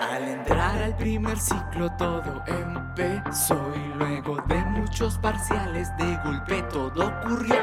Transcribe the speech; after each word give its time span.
Al 0.00 0.22
entrar 0.28 0.82
al 0.82 0.96
primer 0.96 1.38
ciclo 1.38 1.90
todo 1.96 2.42
empezó 2.46 3.72
y 3.74 3.98
luego 3.98 4.36
de 4.46 4.56
muchos 4.56 5.18
parciales 5.18 5.88
de 5.96 6.16
golpe 6.24 6.62
todo 6.70 7.08
ocurrió. 7.08 7.56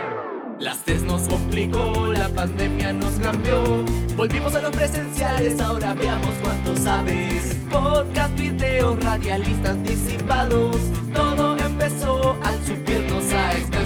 Las 0.60 0.80
test 0.80 1.06
nos 1.06 1.28
complicó, 1.28 2.08
la 2.08 2.30
pandemia 2.30 2.94
nos 2.94 3.14
cambió. 3.14 3.84
Volvimos 4.16 4.56
a 4.56 4.62
los 4.62 4.72
presenciales, 4.72 5.60
ahora 5.60 5.94
veamos 5.94 6.34
cuánto 6.42 6.76
sabes. 6.78 7.56
Podcast, 7.72 8.36
videos, 8.38 9.04
radialistas 9.04 9.84
disipados. 9.84 10.78
Todo 11.14 11.58
empezó 11.58 12.38
al 12.44 12.64
subirnos 12.66 13.34
a 13.34 13.52
estación. 13.54 13.83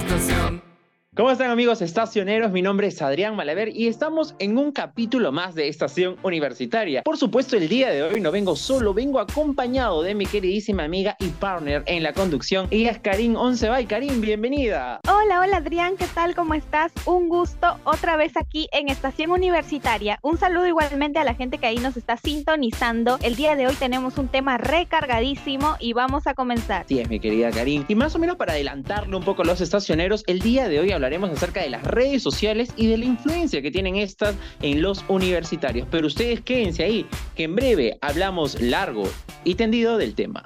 ¿Cómo 1.17 1.31
están 1.31 1.49
amigos 1.49 1.81
estacioneros? 1.81 2.51
Mi 2.51 2.61
nombre 2.61 2.85
es 2.85 3.01
Adrián 3.01 3.35
Malaver 3.35 3.75
y 3.75 3.87
estamos 3.87 4.35
en 4.37 4.55
un 4.55 4.71
capítulo 4.71 5.31
más 5.31 5.55
de 5.55 5.67
Estación 5.67 6.15
Universitaria. 6.21 7.01
Por 7.01 7.17
supuesto, 7.17 7.57
el 7.57 7.67
día 7.67 7.89
de 7.89 8.03
hoy 8.03 8.21
no 8.21 8.31
vengo 8.31 8.55
solo, 8.55 8.93
vengo 8.93 9.19
acompañado 9.19 10.03
de 10.03 10.13
mi 10.13 10.27
queridísima 10.27 10.83
amiga 10.83 11.15
y 11.19 11.29
partner 11.29 11.81
en 11.87 12.03
la 12.03 12.13
conducción. 12.13 12.67
Ella 12.69 12.91
es 12.91 12.99
Karim 12.99 13.35
Oncebay. 13.35 13.87
Karim, 13.87 14.21
bienvenida. 14.21 14.99
Hola, 15.11 15.39
hola 15.39 15.57
Adrián, 15.57 15.97
¿qué 15.97 16.05
tal? 16.05 16.35
¿Cómo 16.35 16.53
estás? 16.53 16.91
Un 17.07 17.29
gusto 17.29 17.79
otra 17.83 18.15
vez 18.15 18.37
aquí 18.37 18.69
en 18.71 18.87
Estación 18.87 19.31
Universitaria. 19.31 20.19
Un 20.21 20.37
saludo 20.37 20.67
igualmente 20.67 21.17
a 21.17 21.23
la 21.23 21.33
gente 21.33 21.57
que 21.57 21.65
ahí 21.65 21.79
nos 21.79 21.97
está 21.97 22.17
sintonizando. 22.17 23.17
El 23.23 23.35
día 23.35 23.55
de 23.55 23.65
hoy 23.65 23.73
tenemos 23.73 24.19
un 24.19 24.27
tema 24.27 24.59
recargadísimo 24.59 25.77
y 25.79 25.93
vamos 25.93 26.27
a 26.27 26.35
comenzar. 26.35 26.85
Sí, 26.87 26.99
es 26.99 27.09
mi 27.09 27.19
querida 27.19 27.49
Karim. 27.49 27.85
Y 27.87 27.95
más 27.95 28.13
o 28.13 28.19
menos 28.19 28.35
para 28.35 28.53
adelantarle 28.53 29.15
un 29.15 29.23
poco 29.23 29.41
a 29.41 29.45
los 29.45 29.61
estacioneros, 29.61 30.23
el 30.27 30.41
día 30.41 30.69
de 30.69 30.79
hoy 30.79 30.91
hablaremos 30.91 31.06
hablaremos 31.07 31.31
acerca 31.31 31.61
de 31.61 31.69
las 31.69 31.83
redes 31.83 32.21
sociales 32.21 32.69
y 32.75 32.87
de 32.87 32.97
la 32.97 33.05
influencia 33.05 33.61
que 33.61 33.71
tienen 33.71 33.95
estas 33.95 34.35
en 34.61 34.81
los 34.81 35.03
universitarios. 35.07 35.87
Pero 35.89 36.07
ustedes 36.07 36.41
quédense 36.41 36.83
ahí, 36.83 37.07
que 37.35 37.43
en 37.43 37.55
breve 37.55 37.97
hablamos 38.01 38.61
largo 38.61 39.03
y 39.43 39.55
tendido 39.55 39.97
del 39.97 40.15
tema. 40.15 40.43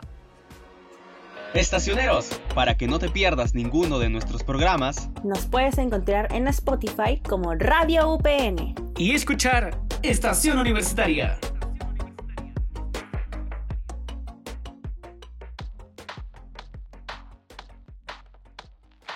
Estacioneros, 1.54 2.30
para 2.56 2.78
que 2.78 2.88
no 2.88 2.98
te 2.98 3.10
pierdas 3.10 3.54
ninguno 3.54 4.00
de 4.00 4.10
nuestros 4.10 4.44
programas, 4.44 5.10
nos 5.24 5.48
puedes 5.48 5.78
encontrar 5.80 6.34
en 6.34 6.48
Spotify 6.48 7.20
como 7.28 7.54
Radio 7.56 8.14
UPN 8.14 8.76
y 8.98 9.12
escuchar 9.12 9.78
Estación 10.02 10.60
Universitaria. 10.60 11.38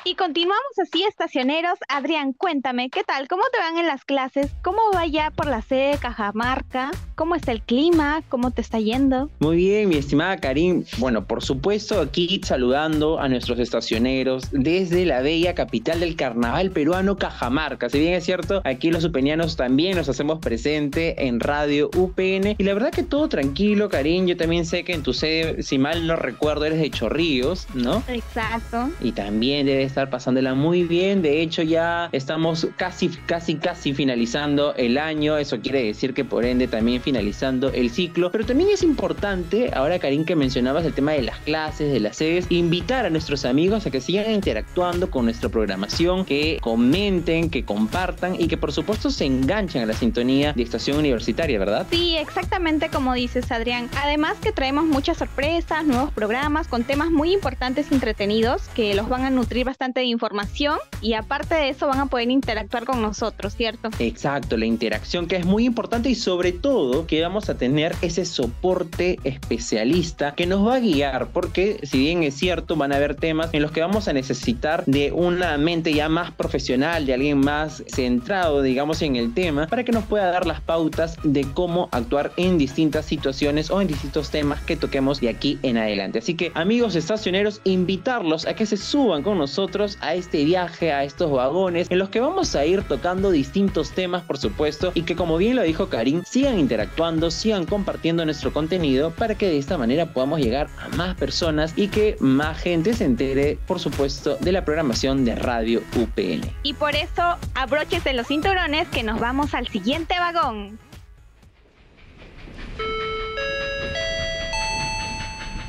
Y 0.08 0.14
continuamos 0.14 0.62
así, 0.80 1.04
estacioneros. 1.04 1.80
Adrián, 1.90 2.34
cuéntame, 2.34 2.92
¿qué 2.92 3.04
tal? 3.04 3.28
¿Cómo 3.28 3.42
te 3.52 3.58
van 3.58 3.80
en 3.80 3.88
las 3.88 4.06
clases? 4.06 4.52
¿Cómo 4.62 4.78
va 4.94 5.08
ya 5.08 5.32
por 5.32 5.48
la 5.48 5.64
sede 5.64 5.94
de 5.94 5.98
Cajamarca? 5.98 6.92
¿Cómo 7.16 7.34
está 7.34 7.52
el 7.52 7.64
clima? 7.64 8.22
¿Cómo 8.30 8.52
te 8.52 8.62
está 8.62 8.80
yendo? 8.80 9.32
Muy 9.40 9.58
bien, 9.58 9.90
mi 9.90 9.96
estimada 9.96 10.38
Karim. 10.38 10.86
Bueno, 11.00 11.26
por 11.26 11.44
supuesto, 11.44 12.00
aquí 12.00 12.40
saludando 12.44 13.20
a 13.20 13.28
nuestros 13.30 13.58
estacioneros 13.58 14.50
desde 14.52 15.06
la 15.06 15.22
bella 15.22 15.56
capital 15.56 16.02
del 16.02 16.16
carnaval 16.16 16.70
peruano, 16.70 17.18
Cajamarca. 17.18 17.90
Si 17.90 17.98
bien 17.98 18.14
es 18.14 18.26
cierto, 18.26 18.62
aquí 18.64 18.92
los 18.92 19.06
upenianos 19.06 19.56
también 19.56 19.98
nos 19.98 20.08
hacemos 20.08 20.38
presente 20.38 21.26
en 21.26 21.40
Radio 21.40 21.90
UPN. 21.98 22.54
Y 22.60 22.64
la 22.64 22.76
verdad 22.76 22.92
que 22.92 23.02
todo 23.02 23.28
tranquilo, 23.28 23.90
Karim. 23.90 24.28
Yo 24.28 24.38
también 24.38 24.68
sé 24.68 24.84
que 24.84 24.94
en 24.94 25.02
tu 25.02 25.14
sede, 25.14 25.64
si 25.64 25.80
mal 25.80 26.06
no 26.06 26.16
recuerdo, 26.16 26.66
eres 26.66 26.80
de 26.80 26.92
Chorrillos, 26.92 27.66
¿no? 27.74 28.04
Exacto. 28.08 28.92
Y 29.02 29.12
también 29.12 29.66
debes 29.66 29.95
estar 29.96 30.10
pasándola 30.10 30.54
muy 30.56 30.84
bien. 30.84 31.22
De 31.22 31.42
hecho, 31.42 31.62
ya 31.62 32.10
estamos 32.12 32.68
casi, 32.76 33.08
casi, 33.08 33.56
casi 33.56 33.94
finalizando 33.94 34.76
el 34.76 34.98
año. 34.98 35.38
Eso 35.38 35.62
quiere 35.62 35.84
decir 35.84 36.14
que 36.14 36.26
por 36.26 36.44
ende 36.44 36.68
también 36.68 37.02
finalizando 37.02 37.70
el 37.70 37.90
ciclo. 37.90 38.30
Pero 38.30 38.46
también 38.46 38.72
es 38.74 38.84
importante, 38.84 39.72
ahora 39.74 39.98
Karim 39.98 40.26
que 40.26 40.36
mencionabas 40.36 40.84
el 40.84 40.92
tema 40.92 41.14
de 41.14 41.22
las 41.22 41.40
clases, 41.40 41.94
de 41.94 42.02
las 42.02 42.18
sedes, 42.18 42.48
invitar 42.50 43.06
a 43.06 43.10
nuestros 43.10 43.46
amigos 43.46 43.86
a 43.86 43.92
que 43.92 44.02
sigan 44.02 44.30
interactuando 44.32 45.10
con 45.10 45.24
nuestra 45.24 45.48
programación, 45.48 46.26
que 46.26 46.60
comenten, 46.60 47.50
que 47.50 47.64
compartan 47.64 48.36
y 48.38 48.50
que 48.50 48.58
por 48.58 48.74
supuesto 48.74 49.10
se 49.10 49.24
enganchen 49.24 49.82
a 49.84 49.86
la 49.86 49.94
sintonía 49.94 50.52
de 50.52 50.64
estación 50.64 50.98
universitaria, 50.98 51.58
¿verdad? 51.58 51.88
Sí, 51.90 52.18
exactamente 52.18 52.90
como 52.90 53.14
dices, 53.14 53.50
Adrián. 53.50 53.90
Además 54.04 54.36
que 54.42 54.52
traemos 54.52 54.84
muchas 54.84 55.20
sorpresas, 55.20 55.86
nuevos 55.86 56.12
programas 56.12 56.68
con 56.68 56.84
temas 56.84 57.12
muy 57.12 57.32
importantes 57.32 57.88
y 57.92 57.94
entretenidos 57.94 58.64
que 58.76 58.94
los 58.94 59.08
van 59.08 59.24
a 59.24 59.30
nutrir 59.30 59.66
bastante 59.66 59.85
de 59.94 60.06
información 60.06 60.80
y 61.02 61.14
aparte 61.14 61.56
de 61.56 61.70
eso 61.70 61.88
van 61.88 62.00
a 62.00 62.06
poder 62.08 62.30
interactuar 62.32 62.86
con 62.86 63.02
nosotros, 63.02 63.56
¿cierto? 63.56 63.90
Exacto, 64.00 64.58
la 64.58 64.66
interacción 64.66 65.28
que 65.28 65.36
es 65.36 65.46
muy 65.46 65.66
importante 65.66 66.10
y 66.10 66.16
sobre 66.16 66.52
todo 66.52 67.06
que 67.08 67.22
vamos 67.22 67.50
a 67.50 67.58
tener 67.58 67.96
ese 68.02 68.26
soporte 68.26 69.20
especialista 69.24 70.34
que 70.34 70.48
nos 70.48 70.66
va 70.66 70.76
a 70.76 70.80
guiar 70.80 71.28
porque 71.28 71.80
si 71.84 72.00
bien 72.00 72.24
es 72.24 72.36
cierto 72.36 72.76
van 72.76 72.92
a 72.92 72.96
haber 72.96 73.16
temas 73.16 73.50
en 73.54 73.62
los 73.62 73.72
que 73.72 73.82
vamos 73.82 74.08
a 74.08 74.14
necesitar 74.14 74.84
de 74.86 75.12
una 75.12 75.58
mente 75.58 75.94
ya 75.94 76.10
más 76.10 76.32
profesional, 76.32 77.06
de 77.06 77.14
alguien 77.14 77.38
más 77.38 77.84
centrado 77.88 78.62
digamos 78.62 79.02
en 79.02 79.16
el 79.16 79.34
tema 79.34 79.68
para 79.68 79.84
que 79.84 79.92
nos 79.92 80.06
pueda 80.06 80.32
dar 80.32 80.48
las 80.48 80.62
pautas 80.62 81.18
de 81.24 81.46
cómo 81.54 81.90
actuar 81.92 82.32
en 82.38 82.58
distintas 82.58 83.06
situaciones 83.06 83.70
o 83.70 83.82
en 83.82 83.88
distintos 83.88 84.30
temas 84.30 84.62
que 84.62 84.76
toquemos 84.76 85.22
de 85.22 85.30
aquí 85.30 85.60
en 85.64 85.78
adelante. 85.78 86.20
Así 86.20 86.36
que 86.36 86.52
amigos 86.56 86.96
estacioneros, 86.96 87.62
invitarlos 87.64 88.46
a 88.46 88.56
que 88.56 88.66
se 88.66 88.78
suban 88.78 89.24
con 89.24 89.38
nosotros 89.38 89.75
a 89.76 90.16
este 90.16 90.46
viaje, 90.46 90.94
a 90.94 91.04
estos 91.04 91.30
vagones, 91.30 91.92
en 91.92 92.00
los 92.00 92.08
que 92.08 92.22
vamos 92.22 92.56
a 92.56 92.66
ir 92.66 92.84
tocando 92.84 93.30
distintos 93.30 93.92
temas, 93.92 94.24
por 94.24 94.38
supuesto, 94.38 94.92
y 94.94 95.02
que 95.02 95.18
como 95.18 95.38
bien 95.38 95.58
lo 95.58 95.64
dijo 95.64 95.90
Karim, 95.90 96.24
sigan 96.26 96.58
interactuando, 96.58 97.30
sigan 97.30 97.66
compartiendo 97.66 98.24
nuestro 98.24 98.54
contenido 98.54 99.12
para 99.12 99.36
que 99.36 99.48
de 99.48 99.58
esta 99.58 99.78
manera 99.78 100.06
podamos 100.14 100.40
llegar 100.40 100.70
a 100.80 100.88
más 100.96 101.16
personas 101.18 101.74
y 101.76 101.90
que 101.90 102.16
más 102.22 102.58
gente 102.58 102.94
se 102.94 103.04
entere, 103.04 103.60
por 103.68 103.82
supuesto, 103.82 104.38
de 104.40 104.54
la 104.54 104.64
programación 104.64 105.26
de 105.26 105.36
Radio 105.36 105.82
UPN. 105.98 106.50
Y 106.64 106.74
por 106.74 106.96
eso, 106.96 107.36
abróchese 107.54 108.14
los 108.14 108.28
cinturones 108.28 108.88
que 108.88 109.04
nos 109.04 109.20
vamos 109.20 109.54
al 109.54 109.68
siguiente 109.68 110.16
vagón. 110.18 110.80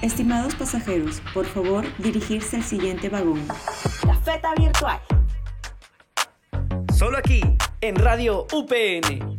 Estimados 0.07 0.55
pasajeros, 0.55 1.21
por 1.35 1.47
favor 1.47 1.85
dirigirse 1.99 2.55
al 2.55 2.63
siguiente 2.63 3.09
vagón. 3.09 3.45
La 4.07 4.15
feta 4.15 4.55
virtual. 4.55 5.01
Solo 6.95 7.19
aquí, 7.19 7.43
en 7.81 7.97
Radio 7.97 8.47
UPN. 8.53 9.36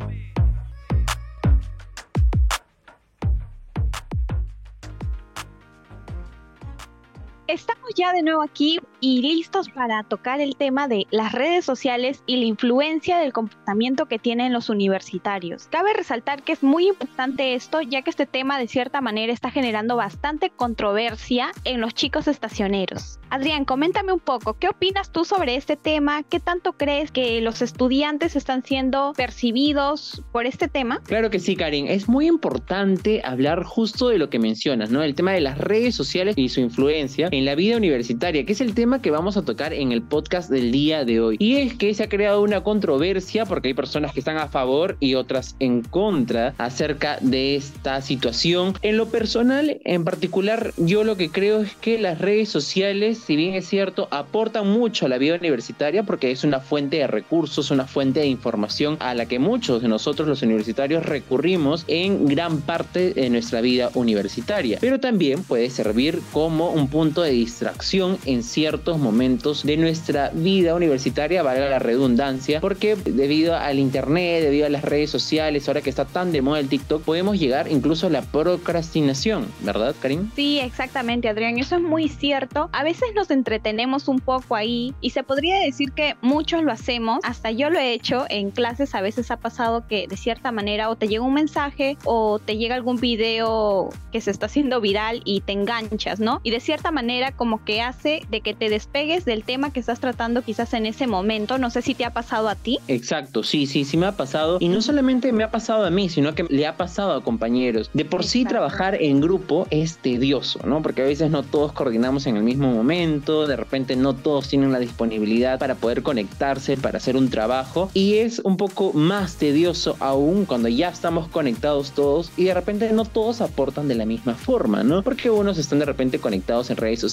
Estamos 7.48 7.94
ya 7.96 8.12
de 8.12 8.22
nuevo 8.22 8.42
aquí 8.42 8.78
y 9.00 9.22
listos 9.22 9.70
para 9.70 10.02
tocar 10.02 10.42
el 10.42 10.54
tema 10.54 10.86
de 10.86 11.06
las 11.10 11.32
redes 11.32 11.64
sociales 11.64 12.22
y 12.26 12.36
la 12.36 12.44
influencia 12.44 13.16
del 13.16 13.32
comportamiento 13.32 14.04
que 14.04 14.18
tienen 14.18 14.52
los 14.52 14.68
universitarios. 14.68 15.66
Cabe 15.68 15.94
resaltar 15.94 16.42
que 16.42 16.52
es 16.52 16.62
muy 16.62 16.88
importante 16.88 17.54
esto 17.54 17.80
ya 17.80 18.02
que 18.02 18.10
este 18.10 18.26
tema 18.26 18.58
de 18.58 18.68
cierta 18.68 19.00
manera 19.00 19.32
está 19.32 19.50
generando 19.50 19.96
bastante 19.96 20.50
controversia 20.50 21.52
en 21.64 21.80
los 21.80 21.94
chicos 21.94 22.28
estacioneros. 22.28 23.18
Adrián, 23.30 23.64
coméntame 23.64 24.12
un 24.12 24.20
poco, 24.20 24.58
¿qué 24.58 24.68
opinas 24.68 25.10
tú 25.10 25.24
sobre 25.24 25.56
este 25.56 25.76
tema? 25.76 26.24
¿Qué 26.24 26.40
tanto 26.40 26.74
crees 26.74 27.10
que 27.10 27.40
los 27.40 27.62
estudiantes 27.62 28.36
están 28.36 28.62
siendo 28.62 29.14
percibidos 29.16 30.22
por 30.32 30.44
este 30.44 30.68
tema? 30.68 31.00
Claro 31.04 31.30
que 31.30 31.38
sí, 31.38 31.56
Karin. 31.56 31.88
Es 31.88 32.10
muy 32.10 32.26
importante 32.26 33.22
hablar 33.24 33.64
justo 33.64 34.08
de 34.08 34.18
lo 34.18 34.28
que 34.28 34.38
mencionas, 34.38 34.90
¿no? 34.90 35.02
El 35.02 35.14
tema 35.14 35.32
de 35.32 35.40
las 35.40 35.56
redes 35.56 35.94
sociales 35.94 36.34
y 36.36 36.50
su 36.50 36.60
influencia 36.60 37.30
en 37.38 37.44
la 37.44 37.54
vida 37.54 37.76
universitaria, 37.76 38.44
que 38.44 38.52
es 38.52 38.60
el 38.60 38.74
tema 38.74 39.00
que 39.00 39.12
vamos 39.12 39.36
a 39.36 39.44
tocar 39.44 39.72
en 39.72 39.92
el 39.92 40.02
podcast 40.02 40.50
del 40.50 40.72
día 40.72 41.04
de 41.04 41.20
hoy. 41.20 41.36
Y 41.38 41.56
es 41.56 41.74
que 41.74 41.94
se 41.94 42.02
ha 42.02 42.08
creado 42.08 42.42
una 42.42 42.64
controversia 42.64 43.46
porque 43.46 43.68
hay 43.68 43.74
personas 43.74 44.12
que 44.12 44.18
están 44.18 44.38
a 44.38 44.48
favor 44.48 44.96
y 44.98 45.14
otras 45.14 45.54
en 45.60 45.82
contra 45.82 46.54
acerca 46.58 47.18
de 47.20 47.54
esta 47.54 48.02
situación. 48.02 48.74
En 48.82 48.96
lo 48.96 49.06
personal, 49.06 49.80
en 49.84 50.02
particular, 50.02 50.72
yo 50.76 51.04
lo 51.04 51.16
que 51.16 51.30
creo 51.30 51.60
es 51.60 51.76
que 51.76 51.98
las 51.98 52.18
redes 52.18 52.48
sociales, 52.48 53.18
si 53.24 53.36
bien 53.36 53.54
es 53.54 53.68
cierto, 53.68 54.08
aportan 54.10 54.68
mucho 54.68 55.06
a 55.06 55.08
la 55.08 55.18
vida 55.18 55.36
universitaria 55.36 56.02
porque 56.02 56.32
es 56.32 56.42
una 56.42 56.58
fuente 56.58 56.96
de 56.96 57.06
recursos, 57.06 57.70
una 57.70 57.86
fuente 57.86 58.18
de 58.18 58.26
información 58.26 58.96
a 58.98 59.14
la 59.14 59.26
que 59.26 59.38
muchos 59.38 59.80
de 59.80 59.86
nosotros 59.86 60.26
los 60.26 60.42
universitarios 60.42 61.06
recurrimos 61.06 61.84
en 61.86 62.26
gran 62.26 62.62
parte 62.62 63.14
de 63.14 63.30
nuestra 63.30 63.60
vida 63.60 63.90
universitaria. 63.94 64.78
Pero 64.80 64.98
también 64.98 65.44
puede 65.44 65.70
servir 65.70 66.20
como 66.32 66.70
un 66.72 66.88
punto 66.88 67.22
de 67.22 67.27
de 67.28 67.34
distracción 67.34 68.18
en 68.24 68.42
ciertos 68.42 68.98
momentos 68.98 69.64
de 69.64 69.76
nuestra 69.76 70.30
vida 70.34 70.74
universitaria, 70.74 71.42
valga 71.42 71.68
la 71.68 71.78
redundancia, 71.78 72.60
porque 72.60 72.96
debido 72.96 73.56
al 73.56 73.78
internet, 73.78 74.42
debido 74.42 74.66
a 74.66 74.70
las 74.70 74.82
redes 74.82 75.10
sociales, 75.10 75.68
ahora 75.68 75.80
que 75.80 75.90
está 75.90 76.04
tan 76.04 76.32
de 76.32 76.42
moda 76.42 76.60
el 76.60 76.68
TikTok, 76.68 77.02
podemos 77.02 77.38
llegar 77.38 77.70
incluso 77.70 78.06
a 78.06 78.10
la 78.10 78.22
procrastinación, 78.22 79.46
¿verdad, 79.60 79.94
Karim? 80.00 80.30
Sí, 80.34 80.58
exactamente, 80.58 81.28
Adrián, 81.28 81.58
eso 81.58 81.76
es 81.76 81.82
muy 81.82 82.08
cierto. 82.08 82.68
A 82.72 82.84
veces 82.84 83.08
nos 83.14 83.30
entretenemos 83.30 84.08
un 84.08 84.20
poco 84.20 84.54
ahí 84.54 84.94
y 85.00 85.10
se 85.10 85.22
podría 85.22 85.60
decir 85.60 85.92
que 85.92 86.16
muchos 86.22 86.62
lo 86.62 86.72
hacemos, 86.72 87.20
hasta 87.22 87.50
yo 87.50 87.70
lo 87.70 87.78
he 87.78 87.92
hecho 87.92 88.24
en 88.28 88.50
clases, 88.50 88.94
a 88.94 89.00
veces 89.00 89.30
ha 89.30 89.36
pasado 89.36 89.86
que 89.86 90.06
de 90.08 90.16
cierta 90.16 90.52
manera 90.52 90.90
o 90.90 90.96
te 90.96 91.08
llega 91.08 91.24
un 91.24 91.34
mensaje 91.34 91.96
o 92.04 92.38
te 92.38 92.56
llega 92.56 92.74
algún 92.74 92.96
video 92.96 93.90
que 94.12 94.20
se 94.20 94.30
está 94.30 94.46
haciendo 94.46 94.80
viral 94.80 95.22
y 95.24 95.40
te 95.40 95.52
enganchas, 95.52 96.20
¿no? 96.20 96.40
Y 96.42 96.50
de 96.50 96.60
cierta 96.60 96.90
manera 96.90 97.17
como 97.36 97.64
que 97.64 97.82
hace 97.82 98.22
de 98.30 98.40
que 98.40 98.54
te 98.54 98.68
despegues 98.68 99.24
del 99.24 99.44
tema 99.44 99.72
que 99.72 99.80
estás 99.80 100.00
tratando 100.00 100.42
quizás 100.42 100.72
en 100.74 100.86
ese 100.86 101.06
momento, 101.06 101.58
no 101.58 101.70
sé 101.70 101.82
si 101.82 101.94
te 101.94 102.04
ha 102.04 102.12
pasado 102.12 102.48
a 102.48 102.54
ti. 102.54 102.78
Exacto, 102.88 103.42
sí, 103.42 103.66
sí, 103.66 103.84
sí 103.84 103.96
me 103.96 104.06
ha 104.06 104.12
pasado 104.12 104.58
y 104.60 104.68
no 104.68 104.80
solamente 104.82 105.32
me 105.32 105.44
ha 105.44 105.50
pasado 105.50 105.84
a 105.84 105.90
mí, 105.90 106.08
sino 106.08 106.34
que 106.34 106.44
le 106.48 106.66
ha 106.66 106.76
pasado 106.76 107.12
a 107.14 107.22
compañeros. 107.22 107.90
De 107.92 108.04
por 108.04 108.24
sí 108.24 108.44
trabajar 108.44 109.00
en 109.00 109.20
grupo 109.20 109.66
es 109.70 109.98
tedioso, 109.98 110.60
¿no? 110.64 110.82
Porque 110.82 111.02
a 111.02 111.06
veces 111.06 111.30
no 111.30 111.42
todos 111.42 111.72
coordinamos 111.72 112.26
en 112.26 112.36
el 112.36 112.42
mismo 112.42 112.70
momento, 112.70 113.46
de 113.46 113.56
repente 113.56 113.96
no 113.96 114.14
todos 114.14 114.48
tienen 114.48 114.72
la 114.72 114.78
disponibilidad 114.78 115.58
para 115.58 115.74
poder 115.74 116.02
conectarse, 116.02 116.76
para 116.76 116.98
hacer 116.98 117.16
un 117.16 117.30
trabajo 117.30 117.90
y 117.94 118.18
es 118.18 118.40
un 118.40 118.56
poco 118.56 118.92
más 118.92 119.36
tedioso 119.36 119.96
aún 120.00 120.44
cuando 120.44 120.68
ya 120.68 120.88
estamos 120.88 121.28
conectados 121.28 121.92
todos 121.92 122.30
y 122.36 122.44
de 122.44 122.54
repente 122.54 122.92
no 122.92 123.04
todos 123.04 123.40
aportan 123.40 123.88
de 123.88 123.94
la 123.94 124.06
misma 124.06 124.34
forma, 124.34 124.82
¿no? 124.82 125.02
Porque 125.02 125.30
unos 125.30 125.58
están 125.58 125.78
de 125.78 125.84
repente 125.84 126.18
conectados 126.18 126.70
en 126.70 126.76
redes 126.76 127.00
sociales, 127.00 127.07